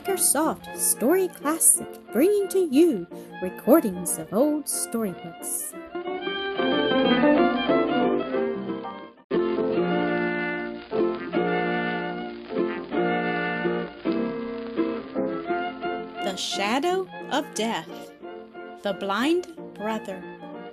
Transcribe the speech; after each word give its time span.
Makersoft 0.00 0.78
Story 0.78 1.28
Classic, 1.28 1.86
bringing 2.10 2.48
to 2.48 2.58
you 2.58 3.06
recordings 3.42 4.16
of 4.16 4.32
old 4.32 4.66
storybooks. 4.66 5.74
The 16.24 16.36
Shadow 16.36 17.06
of 17.30 17.44
Death 17.54 18.10
The 18.82 18.94
Blind 18.94 19.48
Brother 19.74 20.22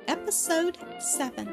Episode 0.08 0.78
7 1.00 1.48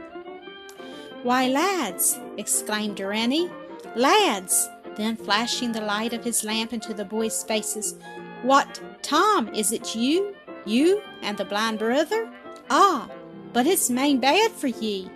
Why, 1.24 1.48
lads! 1.48 2.20
exclaimed 2.38 3.00
Rennie. 3.00 3.50
Lads! 3.96 4.68
Then, 4.96 5.16
flashing 5.16 5.72
the 5.72 5.80
light 5.80 6.12
of 6.12 6.24
his 6.24 6.44
lamp 6.44 6.72
into 6.72 6.94
the 6.94 7.04
boys' 7.04 7.42
faces, 7.42 7.96
What, 8.42 8.80
Tom, 9.02 9.48
is 9.54 9.72
it 9.72 9.94
you? 9.94 10.34
You 10.64 11.02
and 11.22 11.36
the 11.36 11.44
blind 11.44 11.78
brother? 11.78 12.30
Ah, 12.70 13.08
but 13.52 13.66
it's 13.66 13.90
main 13.90 14.20
bad 14.20 14.52
for 14.52 14.68
ye. 14.68 15.10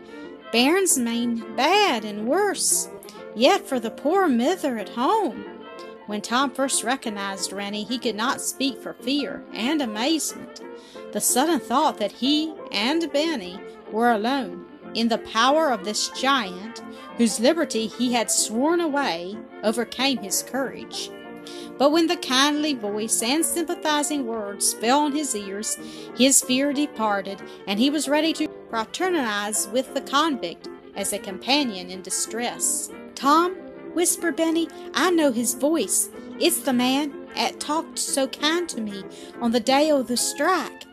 Bairn's 0.52 0.98
main 0.98 1.55
bad 1.56 2.05
and 2.05 2.27
worse. 2.27 2.88
Yet 3.34 3.66
for 3.66 3.78
the 3.78 3.91
poor 3.91 4.28
mither 4.28 4.78
at 4.78 4.88
home. 4.91 5.45
When 6.06 6.22
Tom 6.22 6.50
first 6.50 6.84
recognized 6.84 7.52
Rennie, 7.52 7.84
he 7.84 7.98
could 7.98 8.16
not 8.16 8.41
speak 8.41 8.80
for 8.80 8.95
fear 8.95 9.45
and 9.52 9.83
amazement. 9.83 10.62
The 11.12 11.20
sudden 11.20 11.60
thought 11.60 11.98
that 11.98 12.12
he 12.12 12.55
and 12.72 13.12
Benny 13.12 13.60
were 13.92 14.12
alone 14.12 14.66
in 14.95 15.08
the 15.08 15.19
power 15.19 15.70
of 15.70 15.84
this 15.84 16.08
giant, 16.10 16.83
whose 17.18 17.40
liberty 17.40 17.86
he 17.86 18.12
had 18.12 18.30
sworn 18.30 18.80
away, 18.80 19.36
overcame 19.62 20.19
his 20.19 20.42
courage. 20.42 21.11
But 21.77 21.92
when 21.92 22.06
the 22.06 22.16
kindly 22.16 22.75
voice 22.75 23.22
and 23.22 23.44
sympathizing 23.44 24.27
words 24.27 24.72
fell 24.75 25.00
on 25.00 25.12
his 25.12 25.34
ears, 25.34 25.77
his 26.16 26.42
fear 26.42 26.72
departed, 26.72 27.41
and 27.66 27.78
he 27.78 27.91
was 27.91 28.08
ready 28.08 28.33
to 28.34 28.48
fraternize 28.70 29.69
with 29.69 29.92
the 29.94 30.00
convict 30.00 30.69
as 30.97 31.12
a 31.12 31.19
companion 31.19 31.91
in 31.91 32.02
distress. 32.02 32.91
Tom, 33.14 33.55
whispered 33.94 34.36
Benny, 34.36 34.69
I 34.94 35.10
know 35.10 35.32
his 35.32 35.55
voice. 35.55 36.10
It's 36.41 36.58
the 36.58 36.72
man 36.72 37.12
'at 37.36 37.60
talked 37.60 37.98
so 37.98 38.27
kind 38.27 38.69
to 38.69 38.80
me 38.80 39.05
on 39.41 39.53
the 39.53 39.60
day 39.60 39.91
o' 39.91 40.03
the 40.03 40.16
strike. 40.16 40.84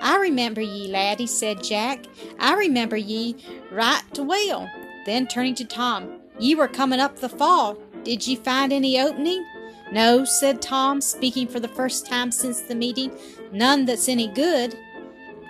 I 0.00 0.16
remember 0.18 0.60
ye, 0.60 0.88
laddie, 0.88 1.26
said 1.26 1.62
Jack. 1.62 2.06
I 2.38 2.54
remember 2.54 2.96
ye 2.96 3.36
right 3.70 4.18
well. 4.18 4.68
Then 5.04 5.26
turning 5.26 5.54
to 5.56 5.64
Tom, 5.64 6.20
Ye 6.38 6.54
were 6.54 6.68
coming 6.68 7.00
up 7.00 7.16
the 7.16 7.28
fall. 7.28 7.78
Did 8.02 8.26
ye 8.26 8.36
find 8.36 8.72
any 8.72 9.00
opening? 9.00 9.44
No, 9.92 10.24
said 10.24 10.60
Tom, 10.60 11.00
speaking 11.00 11.46
for 11.46 11.60
the 11.60 11.68
first 11.68 12.06
time 12.06 12.32
since 12.32 12.60
the 12.60 12.74
meeting. 12.74 13.16
None 13.52 13.84
that's 13.84 14.08
any 14.08 14.28
good. 14.28 14.76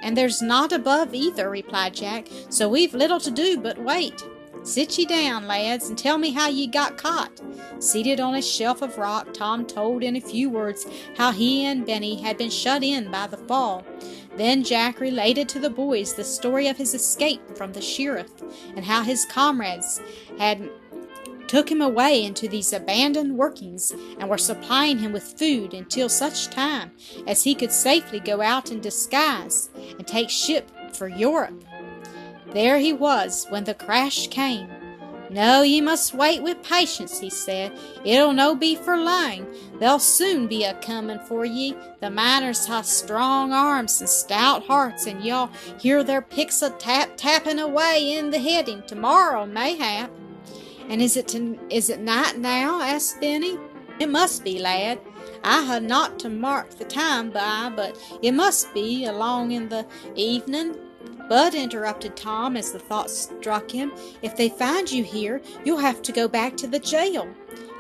And 0.03 0.17
there's 0.17 0.43
not 0.43 0.73
above 0.73 1.15
either, 1.15 1.49
replied 1.49 1.95
Jack, 1.95 2.29
so 2.51 2.69
we've 2.69 2.93
little 2.93 3.21
to 3.21 3.31
do 3.31 3.57
but 3.57 3.79
wait. 3.79 4.23
Sit 4.63 4.99
ye 4.99 5.07
down, 5.07 5.47
lads, 5.47 5.89
and 5.89 5.97
tell 5.97 6.19
me 6.19 6.31
how 6.31 6.49
ye 6.49 6.67
got 6.67 6.97
caught. 6.97 7.41
Seated 7.79 8.21
on 8.21 8.35
a 8.35 8.43
shelf 8.43 8.83
of 8.83 8.99
rock, 8.99 9.33
Tom 9.33 9.67
told 9.67 10.03
in 10.03 10.17
a 10.17 10.21
few 10.21 10.49
words 10.51 10.87
how 11.17 11.33
he 11.33 11.65
and 11.65 11.87
Benny 11.87 12.21
had 12.21 12.39
been 12.39 12.51
shut 12.51 12.83
in 12.83 13.11
by 13.11 13.27
the 13.27 13.37
fall. 13.37 13.85
Then 14.37 14.65
Jack 14.65 15.01
related 15.01 15.49
to 15.51 15.61
the 15.61 15.71
boys 15.71 16.15
the 16.15 16.25
story 16.25 16.69
of 16.69 16.77
his 16.77 16.95
escape 16.95 17.57
from 17.57 17.73
the 17.73 17.81
sheriff 17.81 18.31
and 18.75 18.85
how 18.85 19.03
his 19.03 19.25
comrades 19.25 20.01
had 20.39 20.69
took 21.47 21.71
him 21.71 21.81
away 21.81 22.25
into 22.25 22.49
these 22.49 22.73
abandoned 22.73 23.37
workings 23.37 23.93
and 24.19 24.29
were 24.29 24.39
supplying 24.39 24.99
him 24.99 25.13
with 25.13 25.39
food 25.39 25.75
until 25.75 26.09
such 26.09 26.49
time 26.49 26.91
as 27.27 27.45
he 27.45 27.55
could 27.55 27.71
safely 27.71 28.19
go 28.19 28.41
out 28.41 28.73
in 28.73 28.81
disguise 28.81 29.71
and 29.99 30.07
take 30.07 30.31
ship 30.31 30.71
for 30.93 31.09
Europe. 31.09 31.65
There 32.53 32.79
he 32.79 32.93
was 32.93 33.47
when 33.51 33.65
the 33.65 33.75
crash 33.75 34.29
came. 34.29 34.69
No, 35.31 35.63
ye 35.63 35.81
must 35.81 36.15
wait 36.15 36.43
with 36.43 36.63
patience, 36.63 37.19
he 37.19 37.31
said. 37.31 37.73
It'll 38.05 38.33
no 38.33 38.55
be 38.55 38.75
for 38.75 38.97
lang. 38.97 39.47
They'll 39.81 39.99
soon 39.99 40.47
be 40.47 40.65
a 40.65 40.75
comin' 40.75 41.21
for 41.21 41.45
ye. 41.45 41.77
The 42.01 42.11
miners 42.11 42.67
ha' 42.67 42.83
strong 42.83 43.53
arms 43.53 44.01
and 44.01 44.09
stout 44.09 44.65
hearts, 44.67 45.07
and 45.07 45.25
y'all 45.25 45.51
hear 45.79 46.05
their 46.05 46.23
picks 46.23 46.63
a 46.63 46.71
tap 46.71 47.17
tappin' 47.17 47.59
away 47.59 48.13
in 48.13 48.31
the 48.31 48.39
heading 48.39 48.83
tomorrow, 48.87 49.47
mayhap. 49.47 50.11
And 50.89 51.01
is 51.01 51.17
it 51.17 51.29
to, 51.29 51.59
is 51.71 51.89
it 51.89 52.01
night 52.01 52.39
now? 52.39 52.81
asked 52.83 53.21
Benny. 53.21 53.59
It 53.99 54.11
must 54.11 54.45
be, 54.45 54.59
lad. 54.59 55.01
I 55.43 55.65
ha' 55.65 55.79
not 55.81 56.19
to 56.21 56.29
mark 56.29 56.71
the 56.71 56.85
time 56.85 57.31
by, 57.31 57.73
but 57.75 57.99
it 58.23 58.33
must 58.33 58.73
be 58.75 59.05
along 59.05 59.53
in 59.53 59.69
the 59.69 59.87
evening. 60.15 60.77
But, 61.29 61.55
interrupted 61.55 62.17
Tom 62.17 62.57
as 62.57 62.73
the 62.73 62.79
thought 62.79 63.11
struck 63.11 63.71
him, 63.71 63.93
if 64.23 64.37
they 64.37 64.49
find 64.49 64.91
you 64.91 65.03
here, 65.03 65.41
you'll 65.65 65.79
have 65.79 66.03
to 66.03 66.13
go 66.13 66.29
back 66.29 66.57
to 66.59 66.67
the 66.67 66.79
jail. 66.79 67.29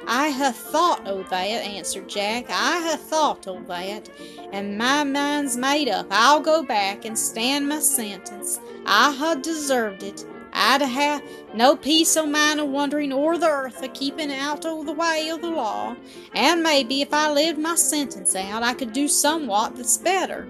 I 0.06 0.30
ha' 0.30 0.52
thought 0.52 1.06
o' 1.06 1.22
that, 1.24 1.64
answered 1.64 2.08
Jack. 2.08 2.46
I 2.50 2.80
ha' 2.80 2.96
thought 2.98 3.46
o' 3.46 3.60
that, 3.62 4.10
and 4.52 4.76
my 4.76 5.02
mind's 5.04 5.56
made 5.56 5.88
up. 5.88 6.06
I'll 6.10 6.40
go 6.40 6.62
back 6.62 7.04
and 7.04 7.18
stand 7.18 7.68
my 7.68 7.80
sentence. 7.80 8.60
I 8.84 9.12
ha' 9.12 9.34
deserved 9.40 10.02
it. 10.02 10.26
I'd 10.52 10.82
ha' 10.82 11.20
no 11.54 11.74
peace 11.74 12.16
o' 12.16 12.26
mind 12.26 12.60
a 12.60 12.64
wandering 12.64 13.12
o'er 13.12 13.36
the 13.38 13.48
earth 13.48 13.82
a 13.82 13.88
keeping 13.88 14.30
out 14.30 14.64
o' 14.64 14.84
the 14.84 14.92
way 14.92 15.28
o' 15.32 15.36
the 15.36 15.50
law, 15.50 15.96
and 16.34 16.62
maybe 16.62 17.02
if 17.02 17.12
I 17.12 17.32
lived 17.32 17.58
my 17.58 17.74
sentence 17.74 18.36
out 18.36 18.62
I 18.62 18.74
could 18.74 18.92
do 18.92 19.08
somewhat 19.08 19.74
that's 19.74 19.98
better. 19.98 20.46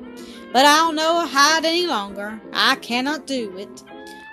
But 0.54 0.66
I'll 0.66 0.92
no 0.92 1.26
hide 1.26 1.64
any 1.64 1.84
longer. 1.84 2.40
I 2.52 2.76
cannot 2.76 3.26
do 3.26 3.58
it. 3.58 3.82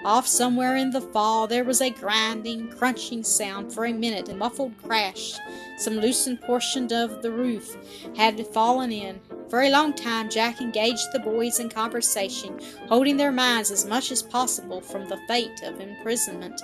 Off 0.05 0.27
somewhere 0.27 0.75
in 0.75 0.91
the 0.91 1.01
fall 1.01 1.47
there 1.47 1.63
was 1.63 1.81
a 1.81 1.89
grinding, 1.89 2.69
crunching 2.69 3.23
sound 3.23 3.73
for 3.73 3.85
a 3.85 3.91
minute, 3.91 4.29
a 4.29 4.35
muffled 4.35 4.73
crash. 4.83 5.33
Some 5.79 5.95
loosened 5.95 6.39
portion 6.41 6.93
of 6.93 7.23
the 7.23 7.31
roof 7.31 7.75
had 8.15 8.45
fallen 8.53 8.91
in. 8.91 9.19
For 9.49 9.63
a 9.63 9.71
long 9.71 9.95
time 9.95 10.29
Jack 10.29 10.61
engaged 10.61 11.07
the 11.11 11.19
boys 11.19 11.59
in 11.59 11.69
conversation, 11.69 12.59
holding 12.87 13.17
their 13.17 13.31
minds 13.31 13.71
as 13.71 13.87
much 13.87 14.11
as 14.11 14.21
possible 14.21 14.79
from 14.79 15.09
the 15.09 15.19
fate 15.27 15.63
of 15.63 15.81
imprisonment. 15.81 16.61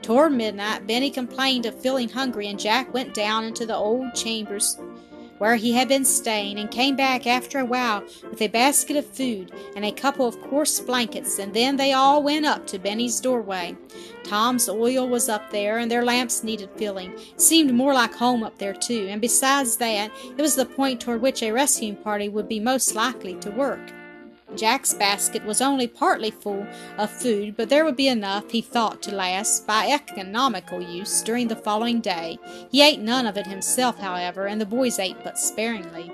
Toward 0.00 0.32
midnight 0.32 0.86
Benny 0.86 1.10
complained 1.10 1.66
of 1.66 1.78
feeling 1.78 2.08
hungry, 2.08 2.48
and 2.48 2.58
Jack 2.58 2.94
went 2.94 3.12
down 3.12 3.44
into 3.44 3.66
the 3.66 3.76
old 3.76 4.14
chambers 4.14 4.78
where 5.38 5.56
he 5.56 5.72
had 5.72 5.88
been 5.88 6.04
staying, 6.04 6.58
and 6.58 6.70
came 6.70 6.96
back 6.96 7.26
after 7.26 7.58
a 7.58 7.64
while 7.64 8.02
with 8.30 8.40
a 8.42 8.48
basket 8.48 8.96
of 8.96 9.06
food 9.06 9.52
and 9.74 9.84
a 9.84 9.92
couple 9.92 10.26
of 10.26 10.40
coarse 10.42 10.80
blankets, 10.80 11.38
and 11.38 11.52
then 11.54 11.76
they 11.76 11.92
all 11.92 12.22
went 12.22 12.46
up 12.46 12.66
to 12.66 12.78
Benny's 12.78 13.20
doorway. 13.20 13.76
Tom's 14.24 14.68
oil 14.68 15.08
was 15.08 15.28
up 15.28 15.50
there, 15.50 15.78
and 15.78 15.90
their 15.90 16.04
lamps 16.04 16.42
needed 16.42 16.70
filling. 16.76 17.12
It 17.12 17.40
seemed 17.40 17.72
more 17.72 17.94
like 17.94 18.14
home 18.14 18.42
up 18.42 18.58
there, 18.58 18.74
too, 18.74 19.06
and 19.08 19.20
besides 19.20 19.76
that, 19.76 20.10
it 20.36 20.40
was 20.40 20.54
the 20.56 20.66
point 20.66 21.00
toward 21.00 21.22
which 21.22 21.42
a 21.42 21.52
rescuing 21.52 21.96
party 21.96 22.28
would 22.28 22.48
be 22.48 22.60
most 22.60 22.94
likely 22.94 23.34
to 23.36 23.50
work. 23.50 23.92
Jack's 24.54 24.94
basket 24.94 25.44
was 25.44 25.60
only 25.60 25.86
partly 25.86 26.30
full 26.30 26.66
of 26.96 27.10
food, 27.10 27.56
but 27.56 27.68
there 27.68 27.84
would 27.84 27.96
be 27.96 28.08
enough, 28.08 28.50
he 28.50 28.62
thought, 28.62 29.02
to 29.02 29.14
last, 29.14 29.66
by 29.66 29.88
economical 29.88 30.80
use, 30.80 31.20
during 31.22 31.48
the 31.48 31.56
following 31.56 32.00
day. 32.00 32.38
He 32.70 32.80
ate 32.80 33.00
none 33.00 33.26
of 33.26 33.36
it 33.36 33.46
himself, 33.46 33.98
however, 33.98 34.46
and 34.46 34.60
the 34.60 34.66
boys 34.66 34.98
ate 34.98 35.22
but 35.24 35.38
sparingly. 35.38 36.12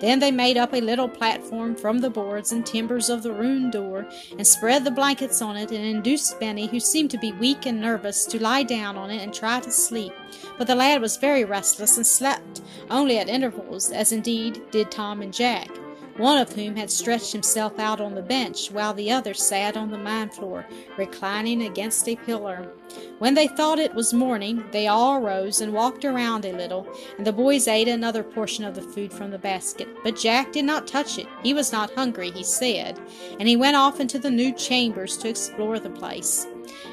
Then 0.00 0.18
they 0.18 0.30
made 0.30 0.56
up 0.56 0.72
a 0.72 0.80
little 0.80 1.08
platform 1.08 1.76
from 1.76 1.98
the 1.98 2.10
boards 2.10 2.50
and 2.50 2.66
timbers 2.66 3.08
of 3.08 3.22
the 3.22 3.32
ruined 3.32 3.72
door, 3.72 4.06
and 4.32 4.46
spread 4.46 4.84
the 4.84 4.90
blankets 4.90 5.40
on 5.40 5.56
it, 5.56 5.70
and 5.70 5.84
induced 5.84 6.40
Benny, 6.40 6.66
who 6.66 6.80
seemed 6.80 7.10
to 7.12 7.18
be 7.18 7.32
weak 7.32 7.66
and 7.66 7.80
nervous, 7.80 8.24
to 8.26 8.42
lie 8.42 8.62
down 8.62 8.96
on 8.96 9.10
it 9.10 9.22
and 9.22 9.32
try 9.32 9.60
to 9.60 9.70
sleep. 9.70 10.12
But 10.58 10.66
the 10.66 10.74
lad 10.74 11.00
was 11.00 11.18
very 11.18 11.44
restless 11.44 11.96
and 11.96 12.06
slept 12.06 12.62
only 12.90 13.18
at 13.18 13.28
intervals, 13.28 13.90
as 13.92 14.12
indeed 14.12 14.62
did 14.70 14.90
Tom 14.90 15.22
and 15.22 15.32
Jack 15.32 15.70
one 16.18 16.38
of 16.38 16.52
whom 16.52 16.76
had 16.76 16.90
stretched 16.90 17.32
himself 17.32 17.78
out 17.78 18.00
on 18.00 18.14
the 18.14 18.22
bench, 18.22 18.70
while 18.70 18.94
the 18.94 19.10
other 19.10 19.34
sat 19.34 19.76
on 19.76 19.90
the 19.90 19.98
mine 19.98 20.30
floor, 20.30 20.66
reclining 20.96 21.62
against 21.62 22.08
a 22.08 22.16
pillar. 22.16 22.72
When 23.18 23.34
they 23.34 23.48
thought 23.48 23.78
it 23.78 23.94
was 23.94 24.14
morning, 24.14 24.64
they 24.72 24.86
all 24.86 25.20
rose 25.20 25.60
and 25.60 25.72
walked 25.72 26.04
around 26.04 26.44
a 26.44 26.52
little, 26.52 26.86
and 27.18 27.26
the 27.26 27.32
boys 27.32 27.68
ate 27.68 27.88
another 27.88 28.22
portion 28.22 28.64
of 28.64 28.74
the 28.74 28.82
food 28.82 29.12
from 29.12 29.30
the 29.30 29.38
basket. 29.38 29.88
But 30.02 30.16
Jack 30.16 30.52
did 30.52 30.64
not 30.64 30.86
touch 30.86 31.18
it. 31.18 31.26
He 31.42 31.54
was 31.54 31.72
not 31.72 31.94
hungry, 31.94 32.30
he 32.30 32.44
said, 32.44 32.98
and 33.38 33.48
he 33.48 33.56
went 33.56 33.76
off 33.76 34.00
into 34.00 34.18
the 34.18 34.30
new 34.30 34.52
chambers 34.52 35.16
to 35.18 35.28
explore 35.28 35.78
the 35.78 35.90
place. 35.90 36.46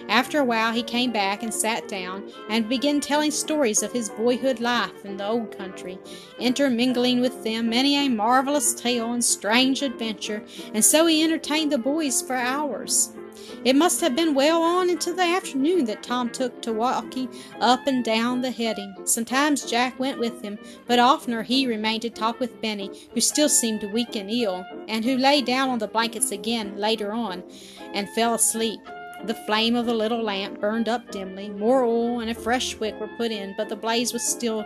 After 0.10 0.40
a 0.40 0.46
while, 0.46 0.74
he 0.74 0.84
came 0.84 1.12
back 1.12 1.44
and 1.44 1.54
sat 1.54 1.88
down 1.88 2.32
and 2.50 2.70
began 2.70 3.00
telling 3.00 3.32
stories 3.32 3.84
of 3.84 3.92
his 3.92 4.10
boyhood 4.10 4.60
life 4.60 5.06
in 5.06 5.18
the 5.18 5.28
old 5.28 5.58
country, 5.58 6.00
intermingling 6.40 7.22
with 7.22 7.44
them 7.44 7.70
many 7.70 7.96
a 7.96 8.10
marvelous 8.10 8.74
tale 8.74 9.14
and 9.14 9.24
strange 9.24 9.82
adventure, 9.82 10.44
and 10.74 10.84
so 10.84 11.06
he 11.06 11.24
entertained 11.24 11.72
the 11.72 11.78
boys 11.78 12.22
for 12.22 12.36
hours. 12.36 13.14
It 13.66 13.76
must 13.76 14.02
have 14.02 14.16
been 14.16 14.36
well 14.36 14.62
on 14.62 14.90
into 14.90 15.14
the 15.14 15.24
afternoon 15.24 15.86
that 15.86 16.04
Tom 16.04 16.30
took 16.30 16.62
to 16.62 16.74
walking 16.74 17.34
up 17.60 17.88
and 17.88 18.04
down 18.04 18.42
the 18.42 18.52
heading. 18.52 18.94
Sometimes 19.06 19.66
Jack 19.66 20.00
went 20.00 20.20
with 20.20 20.42
him, 20.42 20.60
but 20.86 21.00
oftener 21.00 21.44
he 21.44 21.66
remained 21.66 22.04
to 22.04 22.10
talk 22.10 22.40
with 22.40 22.62
Benny, 22.62 22.92
who 23.14 23.22
still 23.22 23.50
seemed 23.50 23.84
weak 23.92 24.16
and 24.16 24.30
ill, 24.30 24.66
and 24.88 25.04
who 25.04 25.18
lay 25.18 25.42
down 25.42 25.70
on 25.70 25.80
the 25.80 25.88
blankets 25.88 26.32
again 26.32 26.78
later 26.78 27.12
on 27.12 27.44
and 27.94 28.10
fell 28.10 28.34
asleep. 28.34 28.82
The 29.26 29.34
flame 29.34 29.76
of 29.76 29.86
the 29.86 29.94
little 29.94 30.22
lamp 30.22 30.60
burned 30.60 30.90
up 30.90 31.10
dimly. 31.12 31.48
More 31.48 31.86
oil 31.86 32.20
and 32.20 32.30
a 32.30 32.36
fresh 32.36 32.76
wick 32.76 33.00
were 33.00 33.08
put 33.08 33.32
in, 33.32 33.54
but 33.56 33.70
the 33.70 33.76
blaze 33.76 34.12
was 34.12 34.22
still 34.22 34.66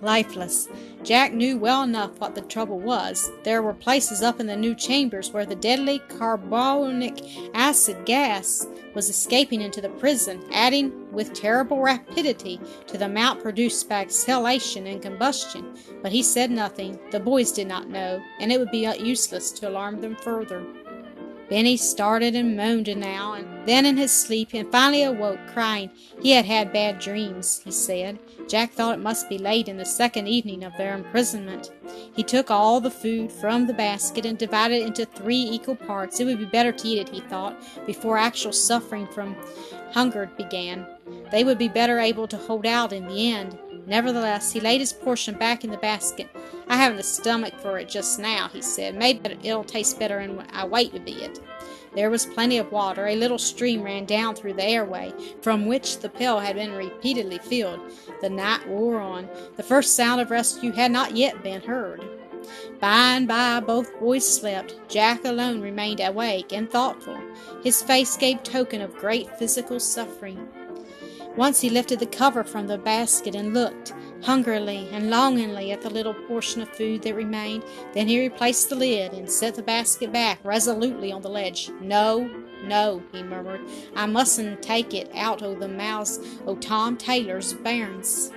lifeless. 0.00 0.68
Jack 1.02 1.32
knew 1.32 1.58
well 1.58 1.82
enough 1.82 2.20
what 2.20 2.34
the 2.34 2.42
trouble 2.42 2.78
was. 2.78 3.30
There 3.42 3.62
were 3.62 3.74
places 3.74 4.22
up 4.22 4.38
in 4.38 4.46
the 4.46 4.56
new 4.56 4.76
chambers 4.76 5.30
where 5.32 5.46
the 5.46 5.56
deadly 5.56 6.00
carbonic 6.18 7.20
acid 7.54 8.04
gas 8.04 8.66
was 8.94 9.08
escaping 9.08 9.60
into 9.60 9.80
the 9.80 9.88
prison, 9.88 10.42
adding 10.52 11.10
with 11.12 11.34
terrible 11.34 11.80
rapidity 11.80 12.60
to 12.86 12.96
the 12.96 13.06
amount 13.06 13.42
produced 13.42 13.88
by 13.88 14.02
exhalation 14.02 14.86
and 14.86 15.02
combustion. 15.02 15.76
But 16.02 16.12
he 16.12 16.22
said 16.22 16.50
nothing. 16.50 16.98
The 17.10 17.20
boys 17.20 17.50
did 17.50 17.66
not 17.66 17.88
know, 17.88 18.22
and 18.38 18.52
it 18.52 18.60
would 18.60 18.70
be 18.70 18.88
useless 18.98 19.50
to 19.52 19.68
alarm 19.68 20.00
them 20.00 20.14
further. 20.16 20.64
Benny 21.48 21.76
started 21.76 22.34
and 22.34 22.56
moaned 22.56 22.94
now 22.96 23.34
and 23.34 23.68
then 23.68 23.86
in 23.86 23.96
his 23.96 24.10
sleep 24.10 24.50
and 24.52 24.70
finally 24.70 25.02
awoke, 25.02 25.38
crying. 25.48 25.90
He 26.20 26.32
had 26.32 26.44
had 26.44 26.72
bad 26.72 26.98
dreams, 26.98 27.60
he 27.64 27.70
said. 27.70 28.18
Jack 28.48 28.72
thought 28.72 28.94
it 28.94 29.02
must 29.02 29.28
be 29.28 29.38
late 29.38 29.68
in 29.68 29.76
the 29.76 29.84
second 29.84 30.28
evening 30.28 30.64
of 30.64 30.76
their 30.76 30.94
imprisonment. 30.94 31.72
He 32.14 32.22
took 32.22 32.50
all 32.50 32.80
the 32.80 32.90
food 32.90 33.30
from 33.30 33.66
the 33.66 33.74
basket 33.74 34.24
and 34.24 34.38
divided 34.38 34.82
it 34.82 34.86
into 34.86 35.04
three 35.04 35.40
equal 35.40 35.76
parts. 35.76 36.18
It 36.18 36.24
would 36.24 36.38
be 36.38 36.46
better 36.46 36.72
to 36.72 36.88
eat 36.88 36.98
it, 36.98 37.08
he 37.08 37.20
thought, 37.20 37.56
before 37.86 38.18
actual 38.18 38.52
suffering 38.52 39.06
from 39.06 39.36
hunger 39.92 40.30
began. 40.36 40.86
They 41.30 41.44
would 41.44 41.58
be 41.58 41.68
better 41.68 41.98
able 41.98 42.28
to 42.28 42.36
hold 42.36 42.66
out 42.66 42.92
in 42.92 43.06
the 43.06 43.32
end. 43.32 43.58
Nevertheless, 43.86 44.52
he 44.52 44.60
laid 44.60 44.80
his 44.80 44.92
portion 44.92 45.36
back 45.36 45.62
in 45.62 45.70
the 45.70 45.76
basket. 45.76 46.28
I 46.68 46.76
haven't 46.76 46.96
the 46.96 47.02
stomach 47.02 47.54
for 47.60 47.78
it 47.78 47.88
just 47.88 48.18
now, 48.18 48.48
he 48.48 48.60
said. 48.60 48.96
Maybe 48.96 49.36
it'll 49.42 49.64
taste 49.64 49.98
better 49.98 50.18
when 50.18 50.46
I 50.52 50.66
wait 50.66 50.94
a 50.94 51.00
bit. 51.00 51.40
There 51.94 52.10
was 52.10 52.26
plenty 52.26 52.58
of 52.58 52.72
water. 52.72 53.06
A 53.06 53.16
little 53.16 53.38
stream 53.38 53.82
ran 53.82 54.04
down 54.04 54.34
through 54.34 54.54
the 54.54 54.64
airway, 54.64 55.12
from 55.40 55.66
which 55.66 56.00
the 56.00 56.10
pail 56.10 56.38
had 56.38 56.56
been 56.56 56.72
repeatedly 56.72 57.38
filled. 57.38 57.80
The 58.20 58.28
night 58.28 58.68
wore 58.68 59.00
on. 59.00 59.28
The 59.56 59.62
first 59.62 59.96
sound 59.96 60.20
of 60.20 60.30
rescue 60.30 60.72
had 60.72 60.92
not 60.92 61.16
yet 61.16 61.42
been 61.42 61.62
heard. 61.62 62.04
By 62.80 63.14
and 63.16 63.26
by, 63.26 63.60
both 63.60 63.98
boys 63.98 64.26
slept. 64.26 64.76
Jack 64.88 65.24
alone 65.24 65.60
remained 65.60 66.00
awake 66.00 66.52
and 66.52 66.70
thoughtful. 66.70 67.18
His 67.64 67.82
face 67.82 68.16
gave 68.16 68.42
token 68.42 68.82
of 68.82 68.94
great 68.96 69.34
physical 69.38 69.80
suffering. 69.80 70.48
Once 71.36 71.60
he 71.60 71.68
lifted 71.68 71.98
the 72.00 72.06
cover 72.06 72.42
from 72.42 72.66
the 72.66 72.78
basket 72.78 73.34
and 73.34 73.52
looked 73.52 73.92
hungrily 74.22 74.88
and 74.90 75.10
longingly 75.10 75.70
at 75.70 75.82
the 75.82 75.90
little 75.90 76.14
portion 76.14 76.62
of 76.62 76.68
food 76.70 77.02
that 77.02 77.14
remained. 77.14 77.62
Then 77.92 78.08
he 78.08 78.20
replaced 78.20 78.70
the 78.70 78.76
lid 78.76 79.12
and 79.12 79.30
set 79.30 79.54
the 79.54 79.62
basket 79.62 80.12
back 80.12 80.38
resolutely 80.42 81.12
on 81.12 81.20
the 81.20 81.28
ledge. 81.28 81.70
No, 81.80 82.28
no, 82.64 83.02
he 83.12 83.22
murmured. 83.22 83.60
I 83.94 84.06
mustn't 84.06 84.62
take 84.62 84.94
it 84.94 85.10
out 85.14 85.42
o' 85.42 85.54
the 85.54 85.68
mouths 85.68 86.18
o' 86.46 86.56
Tom 86.56 86.96
Taylor's 86.96 87.52
bairns. 87.52 88.32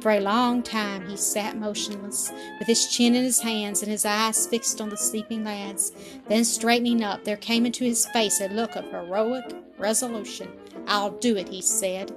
For 0.00 0.10
a 0.10 0.20
long 0.20 0.62
time 0.62 1.08
he 1.08 1.16
sat 1.16 1.56
motionless, 1.56 2.32
with 2.58 2.66
his 2.66 2.88
chin 2.88 3.14
in 3.14 3.22
his 3.22 3.40
hands 3.40 3.82
and 3.82 3.90
his 3.90 4.04
eyes 4.04 4.46
fixed 4.48 4.80
on 4.80 4.88
the 4.88 4.96
sleeping 4.96 5.44
lads. 5.44 5.92
Then, 6.28 6.44
straightening 6.44 7.02
up, 7.04 7.24
there 7.24 7.36
came 7.36 7.64
into 7.64 7.84
his 7.84 8.04
face 8.06 8.40
a 8.40 8.48
look 8.48 8.74
of 8.74 8.90
heroic 8.90 9.44
resolution. 9.78 10.50
I'll 10.88 11.12
do 11.12 11.36
it, 11.36 11.48
he 11.48 11.62
said 11.62 12.12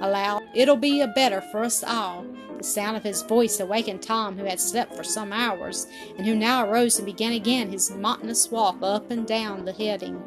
aloud. 0.00 0.42
It'll 0.54 0.76
be 0.76 1.00
a 1.00 1.08
better 1.08 1.40
for 1.40 1.64
us 1.64 1.82
all. 1.82 2.24
The 2.58 2.64
sound 2.64 2.96
of 2.96 3.02
his 3.02 3.22
voice 3.22 3.58
awakened 3.58 4.02
Tom, 4.02 4.38
who 4.38 4.44
had 4.44 4.60
slept 4.60 4.94
for 4.94 5.02
some 5.02 5.32
hours, 5.32 5.86
and 6.16 6.26
who 6.26 6.34
now 6.34 6.64
arose 6.64 6.98
and 6.98 7.06
began 7.06 7.32
again 7.32 7.70
his 7.70 7.90
monotonous 7.90 8.50
walk 8.50 8.76
up 8.82 9.10
and 9.10 9.26
down 9.26 9.64
the 9.64 9.72
heading. 9.72 10.22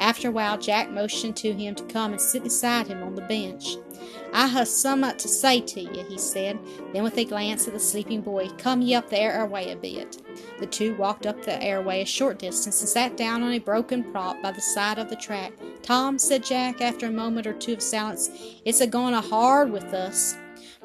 After 0.00 0.28
a 0.28 0.32
while, 0.32 0.56
Jack 0.56 0.90
motioned 0.90 1.36
to 1.36 1.52
him 1.52 1.74
to 1.74 1.84
come 1.84 2.12
and 2.12 2.20
sit 2.20 2.42
beside 2.42 2.86
him 2.86 3.02
on 3.02 3.14
the 3.14 3.20
bench. 3.22 3.76
I 4.32 4.46
have 4.46 4.66
summat 4.66 5.18
to 5.18 5.28
say 5.28 5.60
to 5.60 5.80
ye, 5.80 6.02
he 6.08 6.16
said. 6.16 6.58
Then, 6.94 7.02
with 7.02 7.18
a 7.18 7.24
glance 7.26 7.68
at 7.68 7.74
the 7.74 7.80
sleeping 7.80 8.22
boy, 8.22 8.48
come 8.56 8.80
ye 8.80 8.94
up 8.94 9.10
the 9.10 9.20
airway 9.20 9.72
a 9.72 9.76
bit. 9.76 10.22
The 10.58 10.66
two 10.66 10.94
walked 10.96 11.26
up 11.26 11.42
the 11.42 11.62
airway 11.62 12.00
a 12.00 12.06
short 12.06 12.38
distance 12.38 12.80
and 12.80 12.88
sat 12.88 13.18
down 13.18 13.42
on 13.42 13.52
a 13.52 13.58
broken 13.58 14.02
prop 14.10 14.40
by 14.40 14.52
the 14.52 14.60
side 14.62 14.98
of 14.98 15.10
the 15.10 15.16
track. 15.16 15.52
Tom, 15.82 16.18
said 16.18 16.44
Jack, 16.44 16.80
after 16.80 17.06
a 17.06 17.10
moment 17.10 17.46
or 17.46 17.52
two 17.52 17.74
of 17.74 17.82
silence, 17.82 18.30
it's 18.64 18.80
a 18.80 18.86
going 18.86 19.14
a 19.14 19.20
hard 19.20 19.70
with 19.70 19.92
us. 19.92 20.36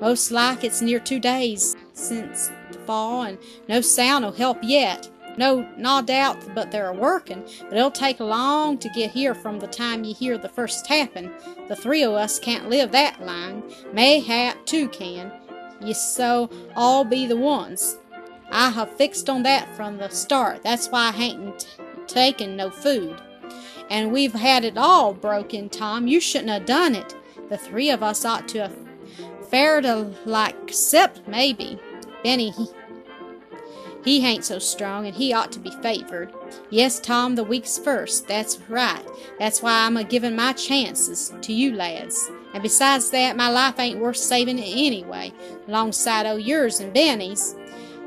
Most 0.02 0.30
like 0.30 0.66
it's 0.66 0.82
near 0.82 1.00
two 1.00 1.20
days 1.22 1.76
since 1.94 2.52
the 2.72 2.80
fall, 2.80 3.24
and 3.24 3.38
no 3.70 3.80
sound 3.80 4.26
o' 4.26 4.32
help 4.32 4.58
yet. 4.62 5.10
No, 5.38 5.68
no 5.78 6.02
doubt 6.02 6.38
but 6.54 6.72
they're 6.72 6.90
a 6.90 6.94
working, 6.94 7.44
but 7.70 7.78
it'll 7.78 7.92
take 7.92 8.20
long 8.20 8.78
to 8.80 8.90
get 8.90 9.12
here 9.12 9.36
from 9.36 9.60
the 9.60 9.68
time 9.68 10.04
you 10.04 10.14
hear 10.14 10.38
the 10.38 10.50
first 10.50 10.86
tapping. 10.86 11.32
The 11.68 11.76
three 11.76 12.06
o' 12.06 12.16
us 12.16 12.40
can't 12.40 12.70
live 12.70 12.92
that 12.92 13.26
long. 13.26 13.64
Mayhap 13.94 14.66
two 14.66 14.88
can. 14.90 15.32
Ye 15.82 15.94
so 15.94 16.50
all 16.76 17.04
be 17.04 17.28
the 17.28 17.38
ones. 17.38 17.98
I 18.52 18.70
have 18.70 18.96
fixed 18.96 19.30
on 19.30 19.44
that 19.44 19.76
from 19.76 19.98
the 19.98 20.10
start. 20.10 20.64
That's 20.64 20.88
why 20.88 21.10
I 21.10 21.12
hain't 21.12 21.78
taken 22.08 22.56
no 22.56 22.70
food. 22.70 23.22
And 23.90 24.12
we've 24.12 24.34
had 24.34 24.64
it 24.64 24.78
all 24.78 25.14
broken, 25.14 25.70
Tom. 25.70 26.08
You 26.08 26.20
shouldn't 26.20 26.50
have 26.50 26.66
done 26.66 26.96
it. 26.96 27.16
The 27.50 27.58
three 27.58 27.90
of 27.90 28.02
us 28.02 28.26
ought 28.26 28.48
to 28.50 28.60
have 28.60 28.76
fared 29.50 29.86
like, 30.26 30.56
except 30.64 31.28
maybe 31.28 31.80
Benny. 32.24 32.52
He, 32.52 32.68
he 34.06 34.24
ain't 34.24 34.46
so 34.46 34.60
strong, 34.60 35.08
and 35.08 35.16
he 35.16 35.34
ought 35.34 35.52
to 35.54 35.60
be 35.60 35.72
favored. 35.82 36.32
Yes, 36.70 37.00
Tom, 37.00 37.34
the 37.34 37.44
week's 37.44 37.80
first. 37.80 38.28
That's 38.28 38.60
right. 38.70 39.04
That's 39.40 39.64
why 39.64 39.84
I'm 39.84 39.98
a 39.98 40.04
givin' 40.04 40.36
my 40.36 40.54
chances 40.54 41.34
to 41.42 41.52
you 41.52 41.74
lads. 41.74 42.30
And 42.54 42.62
besides 42.62 43.10
that, 43.10 43.36
my 43.36 43.50
life 43.50 43.80
ain't 43.80 44.00
worth 44.00 44.18
saving 44.18 44.60
anyway, 44.60 45.34
alongside 45.68 46.28
o' 46.28 46.36
yours 46.36 46.80
and 46.80 46.94
Benny's. 46.94 47.56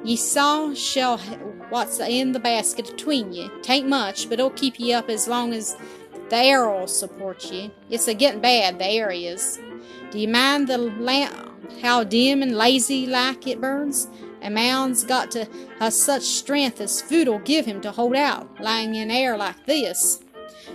Ye 0.05 0.15
saw 0.15 0.73
shall 0.73 1.19
what's 1.69 1.99
in 1.99 2.31
the 2.31 2.39
basket 2.39 2.89
atween 2.91 3.33
ye. 3.33 3.49
Tain't 3.62 3.89
much, 3.89 4.29
but 4.29 4.39
it'll 4.39 4.50
keep 4.50 4.79
ye 4.79 4.93
up 4.93 5.11
as 5.11 5.27
long 5.27 5.53
as 5.53 5.77
the 6.31 6.37
air'll 6.37 6.87
support 6.87 7.45
ye. 7.50 7.73
It's 7.91 8.06
a 8.06 8.15
gettin' 8.15 8.41
bad, 8.41 8.79
the 8.79 8.87
air 8.87 9.11
is. 9.11 9.59
Do 10.12 10.21
you 10.21 10.29
mind 10.29 10.69
the 10.69 10.78
lamp, 10.78 11.73
how 11.83 12.05
dim 12.05 12.40
and 12.40 12.57
lazy 12.57 13.07
like 13.07 13.49
it 13.49 13.61
burns? 13.61 14.07
A 14.42 14.50
man's 14.50 15.04
got 15.04 15.30
to 15.33 15.49
have 15.78 15.92
such 15.92 16.23
strength 16.23 16.80
as 16.80 17.02
food'll 17.02 17.40
give 17.40 17.66
him 17.66 17.80
to 17.83 17.92
hold 17.92 18.16
out, 18.16 18.61
lying 18.61 18.95
in 18.95 19.11
air 19.11 19.37
like 19.37 19.66
this. 19.66 20.21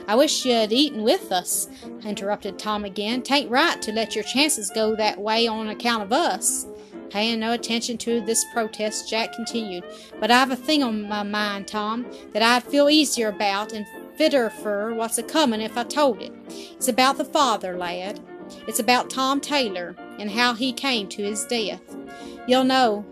I 0.07 0.15
wish 0.15 0.45
you 0.45 0.53
had 0.53 0.73
eaten 0.73 1.03
with 1.03 1.31
us, 1.31 1.69
interrupted 2.03 2.59
Tom 2.59 2.83
again. 2.83 3.21
Tain't 3.21 3.49
right 3.49 3.81
to 3.81 3.91
let 3.91 4.15
your 4.15 4.23
chances 4.23 4.69
go 4.73 4.95
that 4.95 5.19
way 5.19 5.47
on 5.47 5.69
account 5.69 6.03
of 6.03 6.11
us. 6.11 6.67
Paying 7.09 7.39
no 7.39 7.53
attention 7.53 7.97
to 7.99 8.21
this 8.21 8.43
protest, 8.53 9.09
Jack 9.09 9.33
continued, 9.33 9.83
But 10.19 10.31
I've 10.31 10.51
a 10.51 10.55
thing 10.55 10.81
on 10.83 11.07
my 11.07 11.23
mind, 11.23 11.67
Tom, 11.67 12.05
that 12.31 12.41
I'd 12.41 12.63
feel 12.63 12.89
easier 12.89 13.29
about 13.29 13.71
and 13.71 13.85
fitter 14.17 14.49
for 14.49 14.93
what's 14.95 15.17
a 15.17 15.23
comin' 15.23 15.61
if 15.61 15.77
I 15.77 15.83
told 15.83 16.21
it. 16.21 16.33
It's 16.49 16.87
about 16.87 17.17
the 17.17 17.25
father, 17.25 17.77
lad. 17.77 18.19
It's 18.67 18.79
about 18.79 19.09
Tom 19.09 19.39
Taylor 19.39 19.95
and 20.19 20.31
how 20.31 20.53
he 20.53 20.73
came 20.73 21.07
to 21.09 21.23
his 21.23 21.45
death. 21.45 21.81
You'll 22.47 22.63
know 22.63 23.05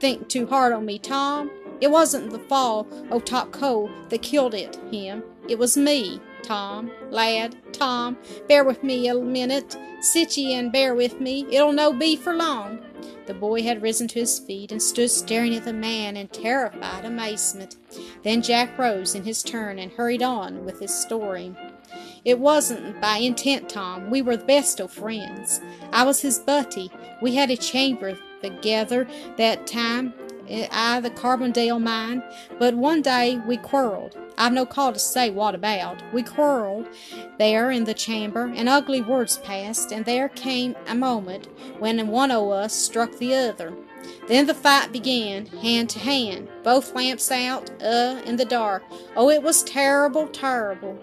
think 0.00 0.28
too 0.28 0.46
hard 0.46 0.72
on 0.72 0.86
me, 0.86 0.98
Tom. 0.98 1.50
It 1.80 1.90
wasn't 1.90 2.30
the 2.30 2.38
fall 2.38 2.86
o' 3.10 3.20
Top 3.20 3.52
Coal 3.52 3.90
that 4.08 4.22
killed 4.22 4.54
it, 4.54 4.76
him. 4.90 5.22
It 5.48 5.58
was 5.58 5.76
me, 5.76 6.20
Tom, 6.42 6.90
lad, 7.10 7.56
Tom. 7.72 8.16
Bear 8.48 8.64
with 8.64 8.82
me 8.82 9.08
a 9.08 9.14
minute. 9.14 9.76
Sit 10.00 10.36
ye 10.36 10.54
and 10.54 10.70
bear 10.70 10.94
with 10.94 11.20
me. 11.20 11.46
It'll 11.50 11.72
no 11.72 11.92
be 11.92 12.16
for 12.16 12.34
long. 12.34 12.78
The 13.26 13.34
boy 13.34 13.62
had 13.62 13.82
risen 13.82 14.06
to 14.08 14.20
his 14.20 14.38
feet 14.38 14.70
and 14.70 14.82
stood 14.82 15.10
staring 15.10 15.54
at 15.54 15.64
the 15.64 15.72
man 15.72 16.16
in 16.16 16.28
terrified 16.28 17.04
amazement. 17.04 17.76
Then 18.22 18.42
Jack 18.42 18.78
rose 18.78 19.14
in 19.14 19.24
his 19.24 19.42
turn 19.42 19.78
and 19.78 19.92
hurried 19.92 20.22
on 20.22 20.64
with 20.64 20.78
his 20.78 20.94
story. 20.94 21.54
It 22.24 22.38
wasn't 22.38 23.00
by 23.00 23.18
intent, 23.18 23.68
Tom. 23.68 24.10
We 24.10 24.22
were 24.22 24.36
the 24.36 24.44
best 24.44 24.80
o' 24.80 24.88
friends. 24.88 25.60
I 25.92 26.04
was 26.04 26.20
his 26.20 26.38
butty. 26.38 26.90
We 27.22 27.34
had 27.34 27.50
a 27.50 27.56
chamber 27.56 28.18
together 28.44 29.08
that 29.36 29.66
time 29.66 30.14
I 30.70 31.00
the 31.00 31.10
Carbondale 31.10 31.80
mine, 31.80 32.22
but 32.58 32.74
one 32.74 33.02
day 33.02 33.40
we 33.46 33.56
quarreled. 33.56 34.16
I've 34.36 34.52
no 34.52 34.66
call 34.66 34.92
to 34.92 34.98
say 34.98 35.30
what 35.30 35.54
about. 35.54 36.02
We 36.12 36.22
quarreled 36.22 36.86
there 37.38 37.70
in 37.70 37.84
the 37.84 37.94
chamber, 37.94 38.52
and 38.54 38.68
ugly 38.68 39.00
words 39.00 39.38
passed, 39.38 39.92
and 39.92 40.04
there 40.04 40.28
came 40.28 40.76
a 40.86 40.94
moment 40.94 41.48
when 41.78 42.06
one 42.08 42.30
o' 42.30 42.50
us 42.50 42.74
struck 42.74 43.16
the 43.16 43.34
other. 43.34 43.72
Then 44.28 44.46
the 44.46 44.54
fight 44.54 44.92
began, 44.92 45.46
hand 45.46 45.90
to 45.90 45.98
hand, 45.98 46.48
both 46.62 46.94
lamps 46.94 47.30
out, 47.30 47.70
uh, 47.82 48.20
in 48.26 48.36
the 48.36 48.44
dark. 48.44 48.82
Oh, 49.16 49.30
it 49.30 49.42
was 49.42 49.62
terrible, 49.62 50.28
terrible. 50.28 50.98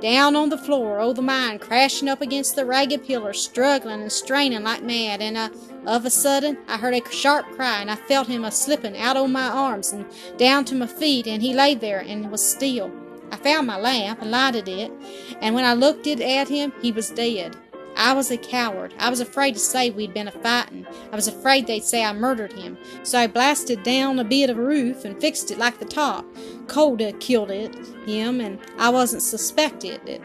down 0.00 0.36
on 0.36 0.50
the 0.50 0.58
floor 0.58 1.00
oh, 1.00 1.12
the 1.12 1.22
mine, 1.22 1.58
crashing 1.58 2.08
up 2.08 2.20
against 2.20 2.54
the 2.54 2.64
ragged 2.66 3.04
pillars, 3.04 3.40
struggling 3.42 4.02
and 4.02 4.12
straining 4.12 4.62
like 4.62 4.82
mad, 4.82 5.22
and 5.22 5.36
uh, 5.36 5.48
of 5.86 6.04
a 6.04 6.10
sudden 6.10 6.58
I 6.68 6.76
heard 6.76 6.94
a 6.94 7.10
sharp 7.10 7.46
cry, 7.52 7.80
and 7.80 7.90
I 7.90 7.96
felt 7.96 8.28
him 8.28 8.44
a 8.44 8.50
slipping 8.50 8.98
out 8.98 9.16
o' 9.16 9.26
my 9.26 9.48
arms 9.48 9.92
and 9.92 10.06
down 10.36 10.64
to 10.66 10.74
my 10.74 10.86
feet, 10.86 11.26
and 11.26 11.42
he 11.42 11.54
lay 11.54 11.74
there 11.74 12.00
and 12.00 12.30
was 12.30 12.46
still. 12.46 12.90
I 13.30 13.36
found 13.36 13.66
my 13.66 13.78
lamp 13.78 14.22
and 14.22 14.30
lighted 14.30 14.68
it, 14.68 14.92
and 15.40 15.54
when 15.54 15.64
I 15.64 15.74
looked 15.74 16.06
it 16.06 16.20
at 16.20 16.48
him, 16.48 16.72
he 16.80 16.92
was 16.92 17.10
dead. 17.10 17.56
I 17.96 18.12
was 18.12 18.30
a 18.30 18.36
coward. 18.36 18.92
I 18.98 19.08
was 19.08 19.20
afraid 19.20 19.54
to 19.54 19.60
say 19.60 19.90
we'd 19.90 20.14
been 20.14 20.28
a 20.28 20.32
fightin'. 20.32 20.86
I 21.12 21.16
was 21.16 21.28
afraid 21.28 21.66
they'd 21.66 21.84
say 21.84 22.04
I 22.04 22.12
murdered 22.12 22.52
him. 22.52 22.76
So 23.04 23.18
I 23.18 23.26
blasted 23.28 23.82
down 23.82 24.18
a 24.18 24.24
bit 24.24 24.50
of 24.50 24.56
roof 24.56 25.04
and 25.04 25.20
fixed 25.20 25.50
it 25.50 25.58
like 25.58 25.78
the 25.78 25.84
top. 25.84 26.24
Cold 26.66 27.02
killed 27.20 27.50
it, 27.50 27.74
him, 28.04 28.40
and 28.40 28.58
I 28.78 28.88
wasn't 28.88 29.22
suspected 29.22 30.00
it. 30.08 30.20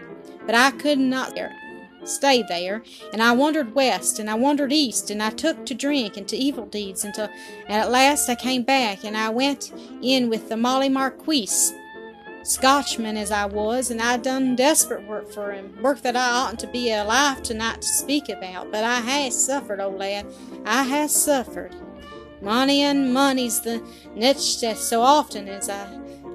But 0.45 0.55
I 0.55 0.71
could 0.71 0.97
not 0.97 1.35
there, 1.35 1.55
stay 2.09 2.43
there, 2.43 2.83
and 3.13 3.21
I 3.21 3.31
wandered 3.31 3.75
west, 3.75 4.19
and 4.19 4.29
I 4.29 4.35
wandered 4.35 4.73
east, 4.73 5.09
and 5.09 5.21
I 5.21 5.29
took 5.29 5.65
to 5.65 5.73
drink 5.73 6.17
and 6.17 6.27
to 6.27 6.37
evil 6.37 6.65
deeds 6.65 7.03
until, 7.03 7.29
and 7.67 7.81
at 7.81 7.91
last 7.91 8.29
I 8.29 8.35
came 8.35 8.63
back, 8.63 9.03
and 9.03 9.15
I 9.15 9.29
went 9.29 9.71
in 10.01 10.29
with 10.29 10.49
the 10.49 10.57
Molly 10.57 10.89
Maguires. 10.89 11.73
Scotchman 12.43 13.17
as 13.17 13.31
I 13.31 13.45
was, 13.45 13.91
and 13.91 14.01
I 14.01 14.17
done 14.17 14.55
desperate 14.55 15.05
work 15.07 15.31
for 15.31 15.51
him, 15.51 15.77
work 15.81 16.01
that 16.01 16.15
I 16.15 16.29
oughtn't 16.31 16.59
to 16.61 16.67
be 16.67 16.91
alive 16.91 17.43
tonight 17.43 17.81
to 17.81 17.87
speak 17.87 18.29
about, 18.29 18.71
but 18.71 18.83
I 18.83 19.01
has 19.01 19.45
suffered, 19.45 19.79
old 19.79 19.99
lad, 19.99 20.25
I 20.65 20.83
has 20.83 21.13
suffered. 21.13 21.75
Money 22.41 22.81
and 22.81 23.13
money's 23.13 23.59
the 23.61 23.83
niche 24.15 24.61
that 24.61 24.77
so 24.77 25.01
often 25.01 25.47
as 25.49 25.69
I 25.69 25.87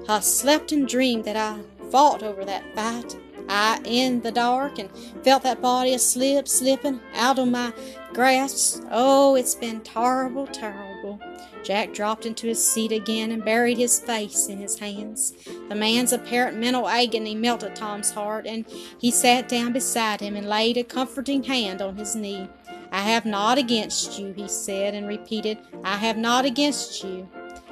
ha 0.07 0.19
slept 0.19 0.71
and 0.71 0.87
dreamed 0.87 1.25
that 1.25 1.35
I 1.35 1.59
fought 1.89 2.21
over 2.21 2.45
that 2.45 2.63
fight. 2.75 3.17
I 3.49 3.79
in 3.83 4.21
the 4.21 4.31
dark 4.31 4.79
and 4.79 4.89
felt 5.23 5.43
that 5.43 5.61
body 5.61 5.97
slip, 5.97 6.47
slipping 6.47 6.99
out 7.15 7.39
of 7.39 7.47
my 7.47 7.73
grasp. 8.13 8.83
Oh, 8.91 9.35
it's 9.35 9.55
been 9.55 9.81
terrible, 9.81 10.47
terrible. 10.47 11.19
Jack 11.63 11.93
dropped 11.93 12.25
into 12.27 12.47
his 12.47 12.63
seat 12.63 12.91
again 12.91 13.31
and 13.31 13.43
buried 13.43 13.77
his 13.77 13.99
face 13.99 14.47
in 14.47 14.59
his 14.59 14.77
hands. 14.77 15.33
The 15.67 15.75
man's 15.75 16.13
apparent 16.13 16.57
mental 16.57 16.87
agony 16.87 17.33
melted 17.33 17.75
Tom's 17.75 18.11
heart, 18.11 18.45
and 18.45 18.65
he 18.99 19.09
sat 19.09 19.49
down 19.49 19.73
beside 19.73 20.21
him 20.21 20.35
and 20.35 20.47
laid 20.47 20.77
a 20.77 20.83
comforting 20.83 21.43
hand 21.43 21.81
on 21.81 21.95
his 21.95 22.15
knee. 22.15 22.47
I 22.91 23.01
have 23.01 23.25
naught 23.25 23.57
against 23.57 24.19
you, 24.19 24.31
he 24.33 24.47
said, 24.47 24.93
and 24.93 25.07
repeated, 25.07 25.57
I 25.83 25.97
have 25.97 26.17
naught 26.17 26.45
against 26.45 27.03
you. 27.03 27.27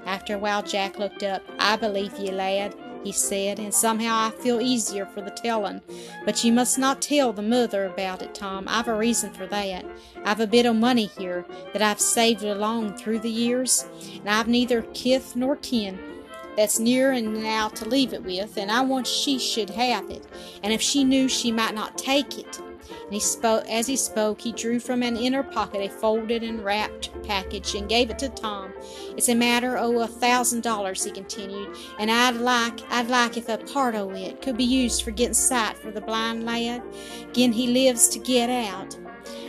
After 0.05 0.35
a 0.35 0.39
while, 0.39 0.63
Jack 0.63 0.97
looked 0.97 1.23
up. 1.23 1.43
I 1.59 1.75
believe 1.75 2.17
ye, 2.17 2.31
lad 2.31 2.75
he 3.03 3.11
said, 3.11 3.59
and 3.59 3.73
somehow 3.73 4.27
I 4.27 4.31
feel 4.31 4.61
easier 4.61 5.05
for 5.05 5.21
the 5.21 5.31
telling. 5.31 5.81
But 6.25 6.43
you 6.43 6.51
must 6.51 6.77
not 6.77 7.01
tell 7.01 7.33
the 7.33 7.41
mother 7.41 7.85
about 7.85 8.21
it, 8.21 8.33
Tom. 8.33 8.65
I've 8.67 8.87
a 8.87 8.95
reason 8.95 9.31
for 9.33 9.45
that. 9.47 9.85
I've 10.25 10.39
a 10.39 10.47
bit 10.47 10.65
o' 10.65 10.73
money 10.73 11.05
here 11.17 11.45
that 11.73 11.81
I've 11.81 11.99
saved 11.99 12.43
along 12.43 12.97
through 12.97 13.19
the 13.19 13.31
years, 13.31 13.85
and 14.19 14.29
I've 14.29 14.47
neither 14.47 14.83
kith 14.93 15.35
nor 15.35 15.55
kin 15.57 15.99
that's 16.55 16.79
near 16.79 17.11
and 17.11 17.41
now 17.41 17.67
to 17.69 17.85
leave 17.87 18.13
it 18.13 18.23
with, 18.23 18.57
and 18.57 18.71
I 18.71 18.81
want 18.81 19.07
she 19.07 19.39
should 19.39 19.71
have 19.71 20.09
it. 20.09 20.25
And 20.61 20.71
if 20.71 20.81
she 20.81 21.03
knew 21.03 21.27
she 21.27 21.51
might 21.51 21.73
not 21.73 21.97
take 21.97 22.37
it, 22.37 22.61
and 22.89 23.13
he 23.13 23.19
spoke 23.19 23.67
as 23.69 23.87
he 23.87 23.95
spoke 23.95 24.41
he 24.41 24.51
drew 24.51 24.79
from 24.79 25.03
an 25.03 25.17
inner 25.17 25.43
pocket 25.43 25.81
a 25.81 25.89
folded 25.89 26.43
and 26.43 26.63
wrapped 26.63 27.11
package 27.23 27.75
and 27.75 27.89
gave 27.89 28.09
it 28.09 28.19
to 28.19 28.29
Tom. 28.29 28.73
It's 29.17 29.29
a 29.29 29.35
matter 29.35 29.77
o' 29.77 30.01
a 30.01 30.07
thousand 30.07 30.63
dollars, 30.63 31.03
he 31.03 31.11
continued, 31.11 31.75
and 31.99 32.11
I'd 32.11 32.37
like 32.37 32.81
I'd 32.91 33.09
like 33.09 33.37
if 33.37 33.49
a 33.49 33.57
part 33.57 33.95
o' 33.95 34.09
it 34.11 34.41
could 34.41 34.57
be 34.57 34.63
used 34.63 35.03
for 35.03 35.11
getting 35.11 35.33
sight 35.33 35.77
for 35.77 35.91
the 35.91 36.01
blind 36.01 36.45
lad, 36.45 36.81
gin 37.33 37.51
he 37.51 37.67
lives 37.67 38.07
to 38.09 38.19
get 38.19 38.49
out. 38.49 38.97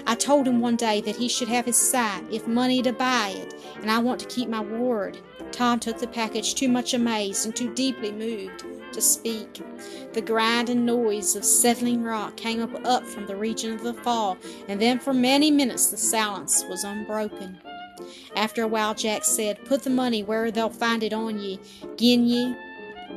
I 0.06 0.14
told 0.14 0.46
him 0.46 0.60
one 0.60 0.76
day 0.76 1.00
that 1.00 1.16
he 1.16 1.28
should 1.28 1.48
have 1.48 1.64
his 1.64 1.76
sight 1.76 2.24
if 2.30 2.46
money 2.46 2.82
to 2.82 2.92
buy 2.92 3.34
it, 3.36 3.54
and 3.80 3.90
I 3.90 3.98
want 3.98 4.20
to 4.20 4.26
keep 4.26 4.48
my 4.48 4.60
word. 4.60 5.18
Tom 5.50 5.80
took 5.80 5.98
the 5.98 6.06
package 6.06 6.54
too 6.54 6.68
much 6.68 6.94
amazed 6.94 7.46
and 7.46 7.56
too 7.56 7.72
deeply 7.74 8.12
moved 8.12 8.64
to 8.94 9.00
speak. 9.00 9.60
The 10.12 10.22
grind 10.22 10.70
and 10.70 10.86
noise 10.86 11.36
of 11.36 11.44
settling 11.44 12.02
rock 12.02 12.36
came 12.36 12.62
up, 12.62 12.84
up 12.86 13.06
from 13.06 13.26
the 13.26 13.36
region 13.36 13.72
of 13.72 13.82
the 13.82 13.94
fall, 13.94 14.38
and 14.68 14.80
then 14.80 14.98
for 14.98 15.12
many 15.12 15.50
minutes 15.50 15.88
the 15.88 15.96
silence 15.96 16.64
was 16.68 16.84
unbroken. 16.84 17.58
After 18.36 18.62
a 18.62 18.68
while, 18.68 18.94
Jack 18.94 19.24
said, 19.24 19.64
Put 19.64 19.82
the 19.82 19.90
money 19.90 20.22
where 20.22 20.50
they'll 20.50 20.70
find 20.70 21.02
it 21.02 21.12
on 21.12 21.38
ye, 21.38 21.60
gin 21.96 22.26
ye, 22.26 22.56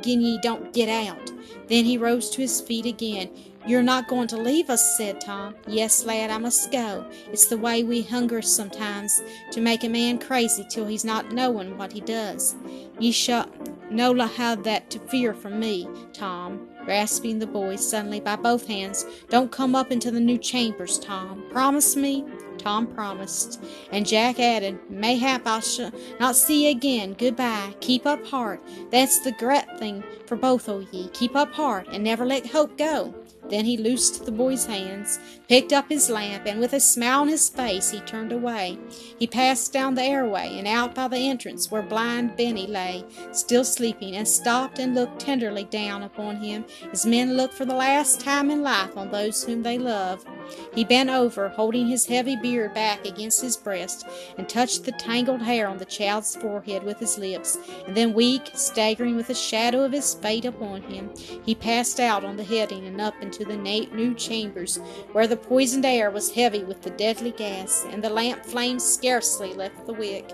gin 0.02 0.22
ye 0.22 0.40
don't 0.42 0.74
get 0.74 0.90
out. 0.90 1.32
Then 1.68 1.86
he 1.86 1.98
rose 1.98 2.30
to 2.32 2.42
his 2.42 2.62
feet 2.62 2.86
again. 2.86 3.30
You're 3.66 3.84
not 3.84 4.08
going 4.08 4.30
to 4.30 4.38
leave 4.38 4.70
us, 4.70 4.98
said 4.98 5.20
Tom. 5.20 5.54
Yes, 5.68 6.06
lad, 6.06 6.30
I 6.30 6.38
must 6.38 6.72
go. 6.72 7.06
It's 7.34 7.48
the 7.48 7.58
way 7.58 7.84
we 7.84 8.02
hunger 8.02 8.42
sometimes 8.42 9.22
to 9.52 9.60
make 9.60 9.84
a 9.84 9.90
man 9.90 10.20
crazy 10.20 10.66
till 10.70 10.86
he's 10.86 11.04
not 11.04 11.34
knowing 11.34 11.78
what 11.78 11.92
he 11.92 12.00
does. 12.00 12.56
Ye 12.98 13.12
shall 13.12 13.50
no 13.90 14.14
have 14.28 14.64
that 14.64 14.90
to 14.92 15.00
fear 15.00 15.34
from 15.34 15.60
me, 15.60 15.88
Tom, 16.14 16.68
grasping 16.84 17.40
the 17.40 17.48
boy 17.48 17.76
suddenly 17.76 18.20
by 18.20 18.36
both 18.36 18.68
hands. 18.68 19.06
Don't 19.30 19.52
come 19.52 19.76
up 19.76 19.92
into 19.92 20.12
the 20.12 20.20
new 20.20 20.38
chambers, 20.38 21.00
Tom. 21.00 21.44
Promise 21.50 21.96
me? 21.96 22.26
Tom 22.58 22.88
promised, 22.88 23.64
and 23.92 24.06
Jack 24.06 24.40
added, 24.40 24.80
Mayhap 24.90 25.46
I 25.46 25.60
shall 25.60 25.92
not 26.20 26.36
see 26.36 26.66
ye 26.66 26.72
again. 26.72 27.16
Goodbye. 27.18 27.76
Keep 27.80 28.06
up 28.06 28.26
heart. 28.26 28.62
That's 28.92 29.20
the 29.20 29.32
great 29.34 29.66
thing 29.78 30.04
for 30.26 30.36
both 30.36 30.68
o' 30.68 30.80
ye. 30.92 31.10
Keep 31.10 31.36
up 31.36 31.54
heart, 31.54 31.88
and 31.92 32.04
never 32.04 32.26
let 32.26 32.48
hope 32.48 32.78
go. 32.78 33.14
Then 33.50 33.66
he 33.66 33.78
loosed 33.78 34.26
the 34.26 34.32
boy's 34.32 34.66
hands, 34.66 35.20
picked 35.48 35.72
up 35.72 35.90
his 35.90 36.10
lamp, 36.10 36.46
and 36.46 36.60
with 36.60 36.74
a 36.74 36.80
smile 36.80 37.22
on 37.22 37.28
his 37.30 37.48
face 37.50 37.92
he 37.92 38.00
turned 38.02 38.32
away. 38.32 38.78
He 39.18 39.28
passed 39.28 39.72
down 39.72 39.96
the 39.96 40.04
airway 40.04 40.58
and 40.58 40.68
out 40.68 40.94
by 40.94 41.08
the 41.08 41.18
entrance 41.30 41.72
where 41.72 41.82
blind 41.82 42.36
Benny 42.36 42.68
lay, 42.68 43.06
still 43.32 43.64
sleeping, 43.64 44.16
and 44.16 44.28
stopped 44.28 44.80
and 44.80 44.94
looked 44.94 45.20
tenderly 45.20 45.64
down 45.64 46.04
upon 46.04 46.38
him 46.38 46.66
as 46.92 47.06
men 47.06 47.38
look 47.38 47.54
for 47.54 47.66
the 47.66 47.76
last 47.76 48.20
time 48.20 48.52
in 48.52 48.62
life 48.62 48.98
on 48.98 49.12
those 49.12 49.44
whom 49.44 49.64
they 49.64 49.78
love. 49.78 50.26
He 50.74 50.84
bent 50.84 51.10
over, 51.10 51.50
holding 51.50 51.88
his 51.88 52.06
heavy 52.06 52.36
beard 52.36 52.74
back 52.74 53.06
against 53.06 53.42
his 53.42 53.58
breast, 53.58 54.06
and 54.38 54.48
touched 54.48 54.84
the 54.84 54.94
tangled 54.94 55.42
hair 55.42 55.68
on 55.68 55.78
the 55.78 55.86
child's 55.86 56.36
forehead 56.36 56.84
with 56.84 57.00
his 57.00 57.18
lips, 57.18 57.58
and 57.86 57.96
then, 57.96 58.14
weak, 58.14 58.52
staggering 58.54 59.16
with 59.16 59.28
the 59.28 59.34
shadow 59.34 59.84
of 59.84 59.92
his 59.92 60.14
fate 60.14 60.46
upon 60.46 60.82
him, 60.84 61.10
he 61.46 61.54
passed 61.56 62.00
out 62.00 62.24
on 62.24 62.38
the 62.38 62.44
heading 62.44 62.86
and 62.86 63.02
up 63.02 63.14
into 63.22 63.37
the 63.46 63.58
new 63.58 64.14
chambers, 64.14 64.78
where 65.12 65.28
the 65.28 65.38
poisoned 65.38 65.86
air 65.86 66.10
was 66.10 66.32
heavy 66.32 66.64
with 66.64 66.82
the 66.82 66.90
deadly 66.92 67.32
gas, 67.32 67.86
and 67.90 68.04
the 68.04 68.10
lamp 68.10 68.46
flame 68.46 68.80
scarcely 68.80 69.54
left 69.54 69.86
the 69.86 69.94
wick. 69.94 70.32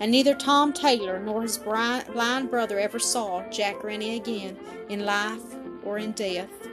And 0.00 0.10
neither 0.10 0.34
Tom 0.34 0.72
Taylor 0.72 1.18
nor 1.18 1.42
his 1.42 1.58
blind 1.58 2.50
brother 2.50 2.78
ever 2.78 2.98
saw 2.98 3.48
Jack 3.50 3.82
Rennie 3.82 4.16
again, 4.16 4.56
in 4.88 5.04
life 5.04 5.42
or 5.84 5.98
in 5.98 6.12
death. 6.12 6.65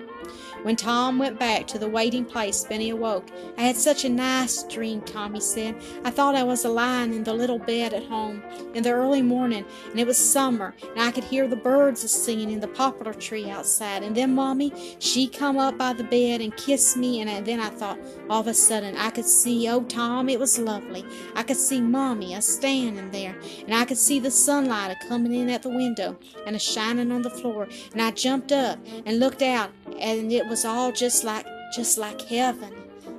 When 0.64 0.78
Tom 0.78 1.20
went 1.20 1.38
back 1.38 1.68
to 1.68 1.78
the 1.78 1.90
waiting 1.90 2.24
place, 2.24 2.64
Benny 2.64 2.90
awoke. 2.90 3.28
I 3.58 3.64
had 3.64 3.76
such 3.76 4.06
a 4.06 4.10
nice 4.10 4.64
dream, 4.64 5.02
Tommy 5.02 5.42
said. 5.42 5.76
I 6.06 6.10
thought 6.10 6.36
I 6.36 6.44
was 6.44 6.64
a 6.64 6.70
lying 6.70 7.14
in 7.14 7.26
the 7.26 7.34
little 7.34 7.60
bed 7.60 7.94
at 7.94 8.06
home 8.06 8.42
in 8.74 8.82
the 8.82 8.94
early 8.94 9.22
morning, 9.22 9.66
and 9.92 10.00
it 10.00 10.08
was 10.08 10.18
summer, 10.18 10.74
and 10.82 11.02
I 11.02 11.12
could 11.12 11.26
hear 11.26 11.50
the 11.50 11.58
birds 11.58 12.06
a 12.06 12.08
singing 12.08 12.50
in 12.50 12.62
the 12.62 12.70
poplar 12.70 13.14
tree 13.14 13.50
outside. 13.50 14.04
And 14.04 14.16
then 14.16 14.34
Mommy, 14.34 14.72
she 15.00 15.28
come 15.28 15.58
up 15.58 15.78
by 15.78 15.92
the 15.92 16.06
bed 16.06 16.40
and 16.40 16.56
kissed 16.56 16.96
me, 16.96 17.20
and 17.20 17.46
then 17.46 17.60
I 17.60 17.70
thought, 17.70 18.00
all 18.30 18.40
of 18.40 18.48
a 18.48 18.54
sudden, 18.54 18.96
I 18.96 19.10
could 19.10 19.26
see, 19.26 19.68
oh, 19.68 19.84
Tom, 19.84 20.30
it 20.30 20.40
was 20.40 20.58
lovely. 20.58 21.04
I 21.36 21.44
could 21.44 21.58
see 21.58 21.82
Mommy 21.82 22.36
a 22.36 22.42
standing 22.42 23.12
there, 23.12 23.36
and 23.66 23.76
I 23.76 23.84
could 23.84 23.98
see 23.98 24.22
the 24.22 24.32
sunlight 24.32 24.96
a 24.96 25.08
coming 25.10 25.34
in 25.34 25.50
at 25.50 25.64
the 25.64 25.70
window 25.70 26.18
and 26.48 26.56
a 26.56 26.60
shining 26.60 27.12
on 27.12 27.22
the 27.22 27.30
floor, 27.30 27.68
and 27.92 28.02
I 28.02 28.12
jumped 28.12 28.54
up 28.54 28.80
and 29.06 29.20
looked 29.20 29.42
out, 29.42 29.70
and 30.00 30.32
it 30.32 30.48
was 30.48 30.53
was 30.54 30.66
all 30.66 30.92
just 30.92 31.24
like 31.24 31.48
just 31.74 31.98
like 31.98 32.22
heaven. 32.22 32.72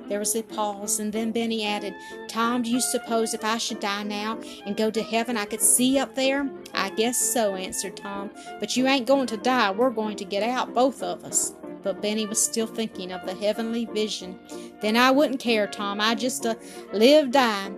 There 0.07 0.19
was 0.19 0.33
a 0.37 0.41
pause, 0.41 1.01
and 1.01 1.11
then 1.11 1.33
Benny 1.33 1.65
added, 1.65 1.93
Tom, 2.29 2.61
do 2.61 2.69
you 2.69 2.79
suppose 2.79 3.33
if 3.33 3.43
I 3.43 3.57
should 3.57 3.81
die 3.81 4.03
now 4.03 4.39
and 4.65 4.77
go 4.77 4.89
to 4.89 5.03
heaven 5.03 5.35
I 5.35 5.43
could 5.43 5.59
see 5.59 5.99
up 5.99 6.15
there? 6.15 6.49
I 6.73 6.91
guess 6.91 7.17
so, 7.17 7.55
answered 7.55 7.97
Tom. 7.97 8.31
But 8.61 8.77
you 8.77 8.87
ain't 8.87 9.05
going 9.05 9.27
to 9.27 9.35
die. 9.35 9.69
We're 9.71 9.89
going 9.89 10.15
to 10.15 10.23
get 10.23 10.43
out, 10.43 10.73
both 10.73 11.03
of 11.03 11.25
us. 11.25 11.53
But 11.83 12.01
Benny 12.01 12.25
was 12.25 12.41
still 12.41 12.67
thinking 12.67 13.11
of 13.11 13.25
the 13.25 13.35
heavenly 13.35 13.83
vision. 13.83 14.39
Then 14.79 14.95
I 14.95 15.11
wouldn't 15.11 15.41
care, 15.41 15.67
Tom. 15.67 15.99
I 15.99 16.15
just 16.15 16.45
uh, 16.45 16.55
live, 16.93 17.31
die. 17.31 17.69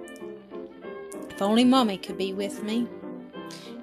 If 1.32 1.42
only 1.42 1.66
Mummy 1.66 1.98
could 1.98 2.20
be 2.20 2.32
with 2.32 2.62
me. 2.62 2.88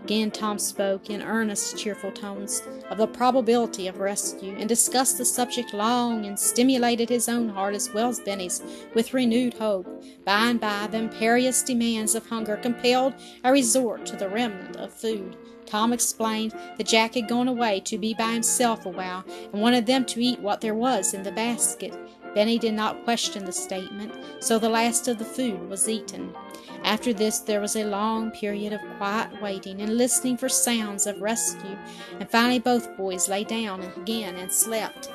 Again 0.04 0.30
Tom 0.30 0.58
spoke, 0.58 1.08
in 1.08 1.22
earnest, 1.22 1.78
cheerful 1.78 2.12
tones, 2.12 2.60
of 2.90 2.98
the 2.98 3.06
probability 3.06 3.88
of 3.88 4.00
rescue, 4.00 4.54
and 4.58 4.68
discussed 4.68 5.16
the 5.16 5.24
subject 5.24 5.72
long, 5.72 6.26
and 6.26 6.38
stimulated 6.38 7.08
his 7.08 7.26
own 7.26 7.48
heart 7.48 7.74
as 7.74 7.88
well 7.94 8.10
as 8.10 8.20
Benny's 8.20 8.62
with 8.92 9.14
renewed 9.14 9.54
hope. 9.54 9.86
By 10.26 10.50
and 10.50 10.60
by, 10.60 10.88
the 10.88 10.98
imperious 10.98 11.62
demands 11.62 12.14
of 12.14 12.26
hunger 12.26 12.58
compelled 12.58 13.14
a 13.44 13.50
resort 13.50 14.04
to 14.04 14.16
the 14.16 14.28
remnant 14.28 14.76
of 14.76 14.92
food. 14.92 15.38
Tom 15.64 15.94
explained 15.94 16.52
that 16.76 16.86
Jack 16.86 17.14
had 17.14 17.26
gone 17.26 17.48
away 17.48 17.80
to 17.80 17.96
be 17.96 18.12
by 18.12 18.32
himself 18.32 18.84
a 18.84 18.90
while 18.90 19.24
and 19.26 19.62
wanted 19.62 19.86
them 19.86 20.04
to 20.04 20.22
eat 20.22 20.38
what 20.38 20.60
there 20.60 20.74
was 20.74 21.14
in 21.14 21.22
the 21.22 21.32
basket. 21.32 21.94
Benny 22.34 22.58
did 22.58 22.74
not 22.74 23.04
question 23.04 23.44
the 23.44 23.52
statement, 23.52 24.12
so 24.40 24.58
the 24.58 24.68
last 24.68 25.08
of 25.08 25.18
the 25.18 25.24
food 25.24 25.68
was 25.68 25.88
eaten. 25.88 26.34
After 26.82 27.12
this, 27.12 27.38
there 27.38 27.60
was 27.60 27.76
a 27.76 27.84
long 27.84 28.30
period 28.32 28.72
of 28.72 28.80
quiet 28.98 29.40
waiting 29.40 29.80
and 29.80 29.96
listening 29.96 30.36
for 30.36 30.48
sounds 30.48 31.06
of 31.06 31.22
rescue, 31.22 31.78
and 32.18 32.30
finally 32.30 32.58
both 32.58 32.96
boys 32.96 33.28
lay 33.28 33.44
down 33.44 33.82
again 33.96 34.36
and 34.36 34.52
slept. 34.52 35.08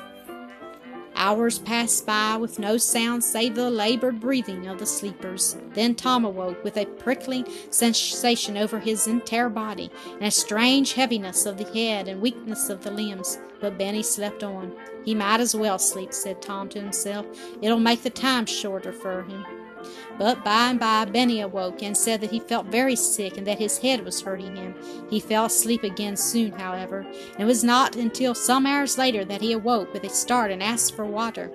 Hours 1.22 1.58
passed 1.58 2.06
by 2.06 2.38
with 2.38 2.58
no 2.58 2.78
sound 2.78 3.22
save 3.22 3.54
the 3.54 3.68
labored 3.68 4.20
breathing 4.20 4.66
of 4.66 4.78
the 4.78 4.86
sleepers. 4.86 5.54
Then 5.74 5.94
Tom 5.94 6.24
awoke 6.24 6.64
with 6.64 6.78
a 6.78 6.86
prickling 6.86 7.46
sensation 7.68 8.56
over 8.56 8.80
his 8.80 9.06
entire 9.06 9.50
body, 9.50 9.90
and 10.14 10.24
a 10.24 10.30
strange 10.30 10.94
heaviness 10.94 11.44
of 11.44 11.58
the 11.58 11.70
head 11.74 12.08
and 12.08 12.22
weakness 12.22 12.70
of 12.70 12.82
the 12.82 12.90
limbs. 12.90 13.38
But 13.60 13.76
Benny 13.76 14.02
slept 14.02 14.42
on. 14.42 14.72
He 15.04 15.14
might 15.14 15.40
as 15.40 15.54
well 15.54 15.78
sleep, 15.78 16.14
said 16.14 16.40
Tom 16.40 16.70
to 16.70 16.80
himself. 16.80 17.26
It'll 17.60 17.78
make 17.78 18.02
the 18.02 18.08
time 18.08 18.46
shorter 18.46 18.90
for 18.90 19.24
him. 19.24 19.44
But 20.18 20.44
by 20.44 20.70
and 20.70 20.80
by 20.80 21.04
Benny 21.04 21.40
awoke 21.40 21.82
and 21.82 21.96
said 21.96 22.20
that 22.20 22.30
he 22.30 22.40
felt 22.40 22.66
very 22.66 22.96
sick 22.96 23.36
and 23.36 23.46
that 23.46 23.58
his 23.58 23.78
head 23.78 24.04
was 24.04 24.20
hurting 24.20 24.56
him. 24.56 24.74
He 25.08 25.20
fell 25.20 25.46
asleep 25.46 25.82
again 25.82 26.16
soon, 26.16 26.52
however, 26.52 27.00
and 27.00 27.40
it 27.40 27.44
was 27.44 27.64
not 27.64 27.96
until 27.96 28.34
some 28.34 28.66
hours 28.66 28.98
later 28.98 29.24
that 29.24 29.40
he 29.40 29.52
awoke 29.52 29.92
with 29.92 30.04
a 30.04 30.10
start 30.10 30.50
and 30.50 30.62
asked 30.62 30.94
for 30.94 31.04
water. 31.04 31.50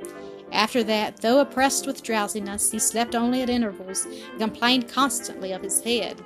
After 0.52 0.84
that, 0.84 1.18
though 1.18 1.40
oppressed 1.40 1.86
with 1.86 2.04
drowsiness, 2.04 2.72
he 2.72 2.80
slept 2.80 3.16
only 3.16 3.42
at 3.42 3.50
intervals 3.50 4.06
and 4.06 4.40
complained 4.40 4.88
constantly 4.88 5.52
of 5.52 5.62
his 5.62 5.82
head. 5.82 6.24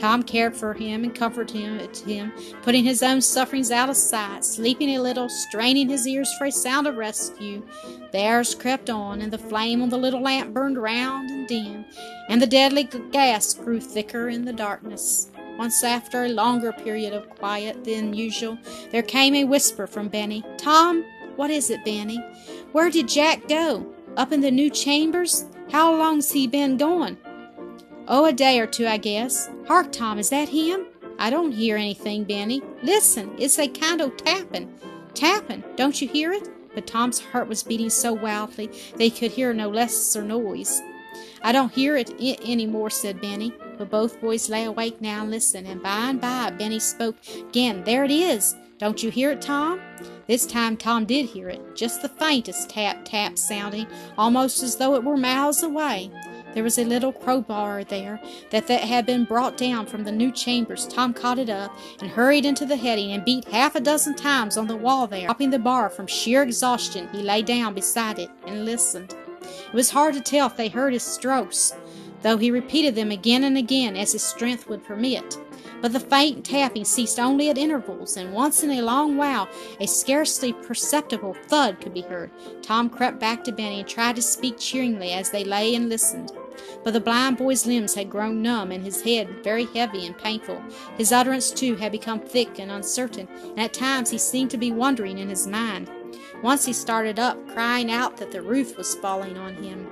Tom 0.00 0.22
cared 0.22 0.56
for 0.56 0.72
him 0.72 1.04
and 1.04 1.14
comforted 1.14 1.94
him, 1.94 2.32
putting 2.62 2.84
his 2.84 3.02
own 3.02 3.20
sufferings 3.20 3.70
out 3.70 3.90
of 3.90 3.96
sight, 3.96 4.42
sleeping 4.42 4.96
a 4.96 5.02
little, 5.02 5.28
straining 5.28 5.90
his 5.90 6.06
ears 6.06 6.32
for 6.38 6.46
a 6.46 6.50
sound 6.50 6.86
of 6.86 6.96
rescue. 6.96 7.62
The 8.10 8.24
hours 8.24 8.54
crept 8.54 8.88
on, 8.88 9.20
and 9.20 9.30
the 9.30 9.36
flame 9.36 9.82
on 9.82 9.90
the 9.90 9.98
little 9.98 10.22
lamp 10.22 10.54
burned 10.54 10.78
round 10.78 11.28
and 11.28 11.46
dim, 11.46 11.84
and 12.30 12.40
the 12.40 12.46
deadly 12.46 12.84
gas 12.84 13.52
grew 13.52 13.78
thicker 13.78 14.30
in 14.30 14.46
the 14.46 14.54
darkness. 14.54 15.30
Once 15.58 15.84
after 15.84 16.24
a 16.24 16.30
longer 16.30 16.72
period 16.72 17.12
of 17.12 17.28
quiet 17.28 17.84
than 17.84 18.14
usual, 18.14 18.56
there 18.90 19.02
came 19.02 19.34
a 19.34 19.44
whisper 19.44 19.86
from 19.86 20.08
Benny. 20.08 20.42
Tom, 20.56 21.04
what 21.36 21.50
is 21.50 21.68
it, 21.68 21.84
Benny? 21.84 22.16
Where 22.72 22.88
did 22.88 23.06
Jack 23.06 23.48
go? 23.48 23.86
Up 24.16 24.32
in 24.32 24.40
the 24.40 24.50
new 24.50 24.70
chambers? 24.70 25.44
How 25.70 25.94
long's 25.94 26.32
he 26.32 26.46
been 26.46 26.78
gone? 26.78 27.18
Oh, 28.12 28.24
a 28.24 28.32
day 28.32 28.58
or 28.58 28.66
two, 28.66 28.88
I 28.88 28.96
guess. 28.96 29.48
Hark, 29.68 29.92
Tom, 29.92 30.18
is 30.18 30.30
that 30.30 30.48
him? 30.48 30.86
I 31.20 31.30
don't 31.30 31.52
hear 31.52 31.76
anything, 31.76 32.24
Benny. 32.24 32.60
Listen, 32.82 33.32
it's 33.38 33.56
a 33.56 33.68
kind 33.68 34.00
of 34.00 34.16
tapping. 34.16 34.74
Tapping, 35.14 35.62
don't 35.76 36.02
you 36.02 36.08
hear 36.08 36.32
it? 36.32 36.48
But 36.74 36.88
Tom's 36.88 37.20
heart 37.20 37.46
was 37.46 37.62
beating 37.62 37.88
so 37.88 38.12
wildly 38.12 38.68
they 38.96 39.10
could 39.10 39.30
hear 39.30 39.54
no 39.54 39.68
lesser 39.68 40.24
noise. 40.24 40.82
I 41.42 41.52
don't 41.52 41.72
hear 41.72 41.96
it 41.96 42.12
any 42.18 42.66
more, 42.66 42.90
said 42.90 43.20
Benny. 43.20 43.52
But 43.78 43.90
both 43.90 44.20
boys 44.20 44.50
lay 44.50 44.64
awake 44.64 45.00
now 45.00 45.22
and 45.22 45.32
and 45.54 45.80
by 45.80 46.10
and 46.10 46.20
by 46.20 46.50
Benny 46.50 46.80
spoke 46.80 47.14
again. 47.48 47.84
There 47.84 48.02
it 48.02 48.10
is. 48.10 48.56
Don't 48.78 49.04
you 49.04 49.10
hear 49.12 49.30
it, 49.30 49.40
Tom? 49.40 49.80
This 50.26 50.46
time 50.46 50.76
Tom 50.76 51.04
did 51.04 51.26
hear 51.26 51.48
it, 51.48 51.76
just 51.76 52.02
the 52.02 52.08
faintest 52.08 52.70
tap 52.70 53.04
tap 53.04 53.38
sounding, 53.38 53.86
almost 54.18 54.64
as 54.64 54.76
though 54.76 54.96
it 54.96 55.04
were 55.04 55.16
miles 55.16 55.62
away. 55.62 56.10
There 56.54 56.64
was 56.64 56.78
a 56.78 56.84
little 56.84 57.12
crowbar 57.12 57.84
there 57.84 58.20
that, 58.50 58.66
that 58.66 58.82
had 58.82 59.06
been 59.06 59.24
brought 59.24 59.56
down 59.56 59.86
from 59.86 60.04
the 60.04 60.12
new 60.12 60.32
chambers. 60.32 60.86
Tom 60.86 61.14
caught 61.14 61.38
it 61.38 61.48
up 61.48 61.76
and 62.00 62.10
hurried 62.10 62.44
into 62.44 62.66
the 62.66 62.76
heading 62.76 63.12
and 63.12 63.24
beat 63.24 63.46
half 63.46 63.76
a 63.76 63.80
dozen 63.80 64.16
times 64.16 64.56
on 64.56 64.66
the 64.66 64.76
wall 64.76 65.06
there. 65.06 65.26
Dropping 65.26 65.50
the 65.50 65.58
bar 65.58 65.88
from 65.88 66.06
sheer 66.06 66.42
exhaustion, 66.42 67.08
he 67.12 67.22
lay 67.22 67.42
down 67.42 67.74
beside 67.74 68.18
it 68.18 68.30
and 68.46 68.64
listened. 68.64 69.14
It 69.42 69.74
was 69.74 69.90
hard 69.90 70.14
to 70.14 70.20
tell 70.20 70.48
if 70.48 70.56
they 70.56 70.68
heard 70.68 70.92
his 70.92 71.04
strokes, 71.04 71.72
though 72.22 72.36
he 72.36 72.50
repeated 72.50 72.94
them 72.94 73.10
again 73.10 73.44
and 73.44 73.56
again 73.56 73.96
as 73.96 74.12
his 74.12 74.22
strength 74.22 74.68
would 74.68 74.84
permit. 74.84 75.38
But 75.80 75.92
the 75.92 76.00
faint 76.00 76.44
tapping 76.44 76.84
ceased 76.84 77.18
only 77.18 77.48
at 77.48 77.58
intervals, 77.58 78.16
and 78.16 78.32
once 78.32 78.62
in 78.62 78.70
a 78.70 78.82
long 78.82 79.16
while 79.16 79.48
a 79.80 79.86
scarcely 79.86 80.52
perceptible 80.52 81.34
thud 81.46 81.80
could 81.80 81.94
be 81.94 82.02
heard. 82.02 82.30
Tom 82.62 82.90
crept 82.90 83.18
back 83.18 83.44
to 83.44 83.52
Benny 83.52 83.80
and 83.80 83.88
tried 83.88 84.16
to 84.16 84.22
speak 84.22 84.58
cheeringly 84.58 85.12
as 85.12 85.30
they 85.30 85.44
lay 85.44 85.74
and 85.74 85.88
listened. 85.88 86.32
But 86.84 86.92
the 86.92 87.00
blind 87.00 87.38
boy's 87.38 87.66
limbs 87.66 87.94
had 87.94 88.10
grown 88.10 88.42
numb 88.42 88.70
and 88.72 88.84
his 88.84 89.02
head 89.02 89.42
very 89.42 89.64
heavy 89.66 90.06
and 90.06 90.16
painful. 90.16 90.62
His 90.98 91.12
utterance, 91.12 91.50
too, 91.50 91.76
had 91.76 91.92
become 91.92 92.20
thick 92.20 92.58
and 92.58 92.70
uncertain, 92.70 93.28
and 93.42 93.60
at 93.60 93.72
times 93.72 94.10
he 94.10 94.18
seemed 94.18 94.50
to 94.50 94.58
be 94.58 94.72
wandering 94.72 95.18
in 95.18 95.28
his 95.28 95.46
mind. 95.46 95.90
Once 96.42 96.64
he 96.64 96.72
started 96.72 97.18
up, 97.18 97.36
crying 97.48 97.90
out 97.90 98.16
that 98.16 98.30
the 98.30 98.42
roof 98.42 98.76
was 98.76 98.94
falling 98.94 99.36
on 99.36 99.54
him. 99.54 99.86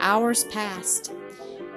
Hours 0.00 0.44
passed. 0.44 1.12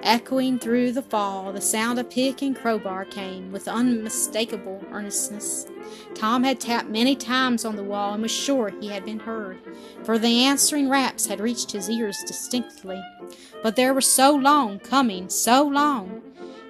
Echoing 0.03 0.57
through 0.57 0.91
the 0.91 1.01
fall, 1.01 1.53
the 1.53 1.61
sound 1.61 1.99
of 1.99 2.09
pick 2.09 2.41
and 2.41 2.55
crowbar 2.55 3.05
came 3.05 3.51
with 3.51 3.67
unmistakable 3.67 4.83
earnestness. 4.91 5.67
Tom 6.15 6.43
had 6.43 6.59
tapped 6.59 6.89
many 6.89 7.15
times 7.15 7.65
on 7.65 7.75
the 7.75 7.83
wall 7.83 8.13
and 8.13 8.23
was 8.23 8.31
sure 8.31 8.69
he 8.79 8.87
had 8.87 9.05
been 9.05 9.19
heard, 9.19 9.59
for 10.03 10.17
the 10.17 10.43
answering 10.43 10.89
raps 10.89 11.27
had 11.27 11.39
reached 11.39 11.71
his 11.71 11.89
ears 11.89 12.17
distinctly. 12.25 13.01
But 13.61 13.75
they 13.75 13.91
were 13.91 14.01
so 14.01 14.33
long 14.33 14.79
coming, 14.79 15.29
so 15.29 15.63
long. 15.67 16.21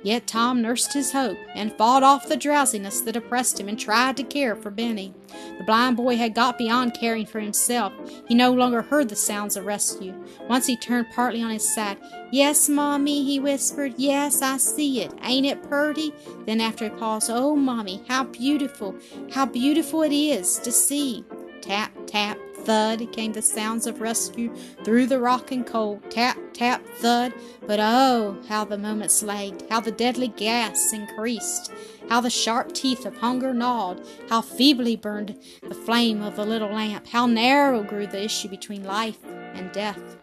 Yet 0.04 0.26
Tom 0.26 0.62
nursed 0.62 0.94
his 0.94 1.12
hope 1.12 1.38
and 1.54 1.72
fought 1.74 2.02
off 2.04 2.28
the 2.28 2.38
drowsiness 2.38 3.02
that 3.02 3.16
oppressed 3.16 3.60
him 3.60 3.68
and 3.68 3.80
tried 3.80 4.18
to 4.18 4.24
care 4.24 4.56
for 4.56 4.72
Benny. 4.72 5.14
The 5.58 5.64
blind 5.64 5.98
boy 5.98 6.18
had 6.18 6.34
got 6.34 6.58
beyond 6.58 6.96
caring 6.96 7.26
for 7.26 7.40
himself. 7.40 7.94
He 8.28 8.34
no 8.34 8.52
longer 8.52 8.82
heard 8.82 9.10
the 9.10 9.16
sounds 9.16 9.56
of 9.56 9.66
rescue. 9.66 10.14
Once 10.50 10.66
he 10.66 10.76
turned 10.76 11.08
partly 11.14 11.44
on 11.44 11.52
his 11.52 11.74
side. 11.74 11.98
Yes, 12.32 12.68
Mommy, 12.68 13.24
he 13.24 13.40
whispered. 13.40 13.94
Yes, 13.98 14.42
I 14.42 14.58
see 14.58 15.02
it. 15.02 15.14
Ain't 15.22 15.46
it 15.46 15.62
purty? 15.64 16.14
Then 16.46 16.62
after 16.62 16.88
a 16.88 16.90
pause, 16.90 17.30
Oh, 17.30 17.56
Mommy, 17.56 18.04
how 18.08 18.24
beautiful, 18.24 18.96
how 19.32 19.46
beautiful 19.46 20.02
it 20.02 20.14
is 20.14 20.58
to 20.60 20.72
see. 20.72 21.24
Tap, 21.62 21.92
tap, 22.08 22.40
thud 22.66 23.12
came 23.12 23.34
the 23.34 23.42
sounds 23.42 23.88
of 23.88 24.02
rescue 24.02 24.54
through 24.84 25.08
the 25.08 25.20
rock 25.20 25.52
and 25.52 25.66
coal. 25.66 26.02
Tap, 26.10 26.38
tap, 26.54 26.86
thud. 26.96 27.34
But 27.66 27.80
oh, 27.80 28.38
how 28.48 28.66
the 28.66 28.78
moments 28.78 29.24
lagged, 29.24 29.64
how 29.70 29.80
the 29.80 29.92
deadly 29.92 30.30
gas 30.30 30.94
increased, 30.94 31.72
how 32.10 32.22
the 32.22 32.30
sharp 32.30 32.74
teeth 32.74 33.06
of 33.06 33.18
hunger 33.18 33.54
gnawed, 33.54 34.06
how 34.30 34.42
feebly 34.42 34.96
burned 34.96 35.38
the 35.62 35.76
flame 35.76 36.22
of 36.22 36.36
the 36.36 36.46
little 36.46 36.72
lamp, 36.72 37.08
how 37.08 37.28
narrow 37.28 37.84
grew 37.84 38.08
the 38.08 38.24
issue 38.24 38.50
between 38.50 38.84
life 38.84 39.20
and 39.54 39.72
death. 39.72 40.18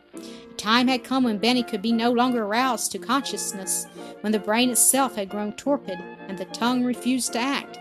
Time 0.57 0.89
had 0.89 1.05
come 1.05 1.23
when 1.23 1.39
Benny 1.39 1.63
could 1.63 1.81
be 1.81 1.93
no 1.93 2.11
longer 2.11 2.45
roused 2.45 2.91
to 2.93 2.99
consciousness, 2.99 3.87
when 4.23 4.33
the 4.33 4.41
brain 4.41 4.71
itself 4.71 5.15
had 5.15 5.29
grown 5.29 5.53
torpid 5.53 5.99
and 6.27 6.37
the 6.37 6.47
tongue 6.47 6.85
refused 6.85 7.33
to 7.33 7.39
act. 7.39 7.78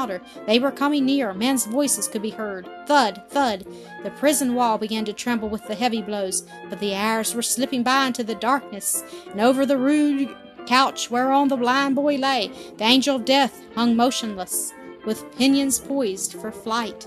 Louder. 0.00 0.22
They 0.46 0.58
were 0.58 0.70
coming 0.70 1.04
near. 1.04 1.34
Men's 1.34 1.66
voices 1.66 2.08
could 2.08 2.22
be 2.22 2.30
heard. 2.30 2.66
Thud, 2.86 3.22
thud. 3.28 3.66
The 4.02 4.10
prison 4.10 4.54
wall 4.54 4.78
began 4.78 5.04
to 5.04 5.12
tremble 5.12 5.50
with 5.50 5.66
the 5.66 5.74
heavy 5.74 6.00
blows, 6.00 6.46
but 6.70 6.80
the 6.80 6.94
hours 6.94 7.34
were 7.34 7.42
slipping 7.42 7.82
by 7.82 8.06
into 8.06 8.24
the 8.24 8.34
darkness, 8.34 9.04
and 9.30 9.42
over 9.42 9.66
the 9.66 9.76
rude 9.76 10.34
couch 10.66 11.10
whereon 11.10 11.48
the 11.48 11.56
blind 11.56 11.96
boy 11.96 12.16
lay, 12.16 12.50
the 12.78 12.84
angel 12.84 13.16
of 13.16 13.26
death 13.26 13.62
hung 13.74 13.94
motionless, 13.94 14.72
with 15.04 15.30
pinions 15.36 15.78
poised 15.78 16.32
for 16.32 16.50
flight. 16.50 17.06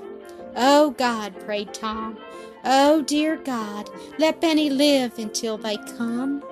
Oh 0.55 0.91
God, 0.91 1.39
prayed 1.39 1.73
Tom. 1.73 2.19
Oh 2.63 3.01
dear 3.01 3.37
God, 3.37 3.89
let 4.19 4.39
Benny 4.39 4.69
live 4.69 5.17
until 5.17 5.57
they 5.57 5.77
come. 5.97 6.43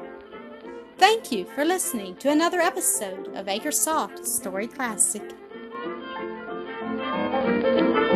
Thank 0.97 1.31
you 1.31 1.45
for 1.45 1.65
listening 1.65 2.15
to 2.15 2.31
another 2.31 2.61
episode 2.61 3.27
of 3.35 3.45
Acresoft 3.45 4.25
Story 4.25 4.67
Classic. 4.67 5.35
Música 7.43 8.10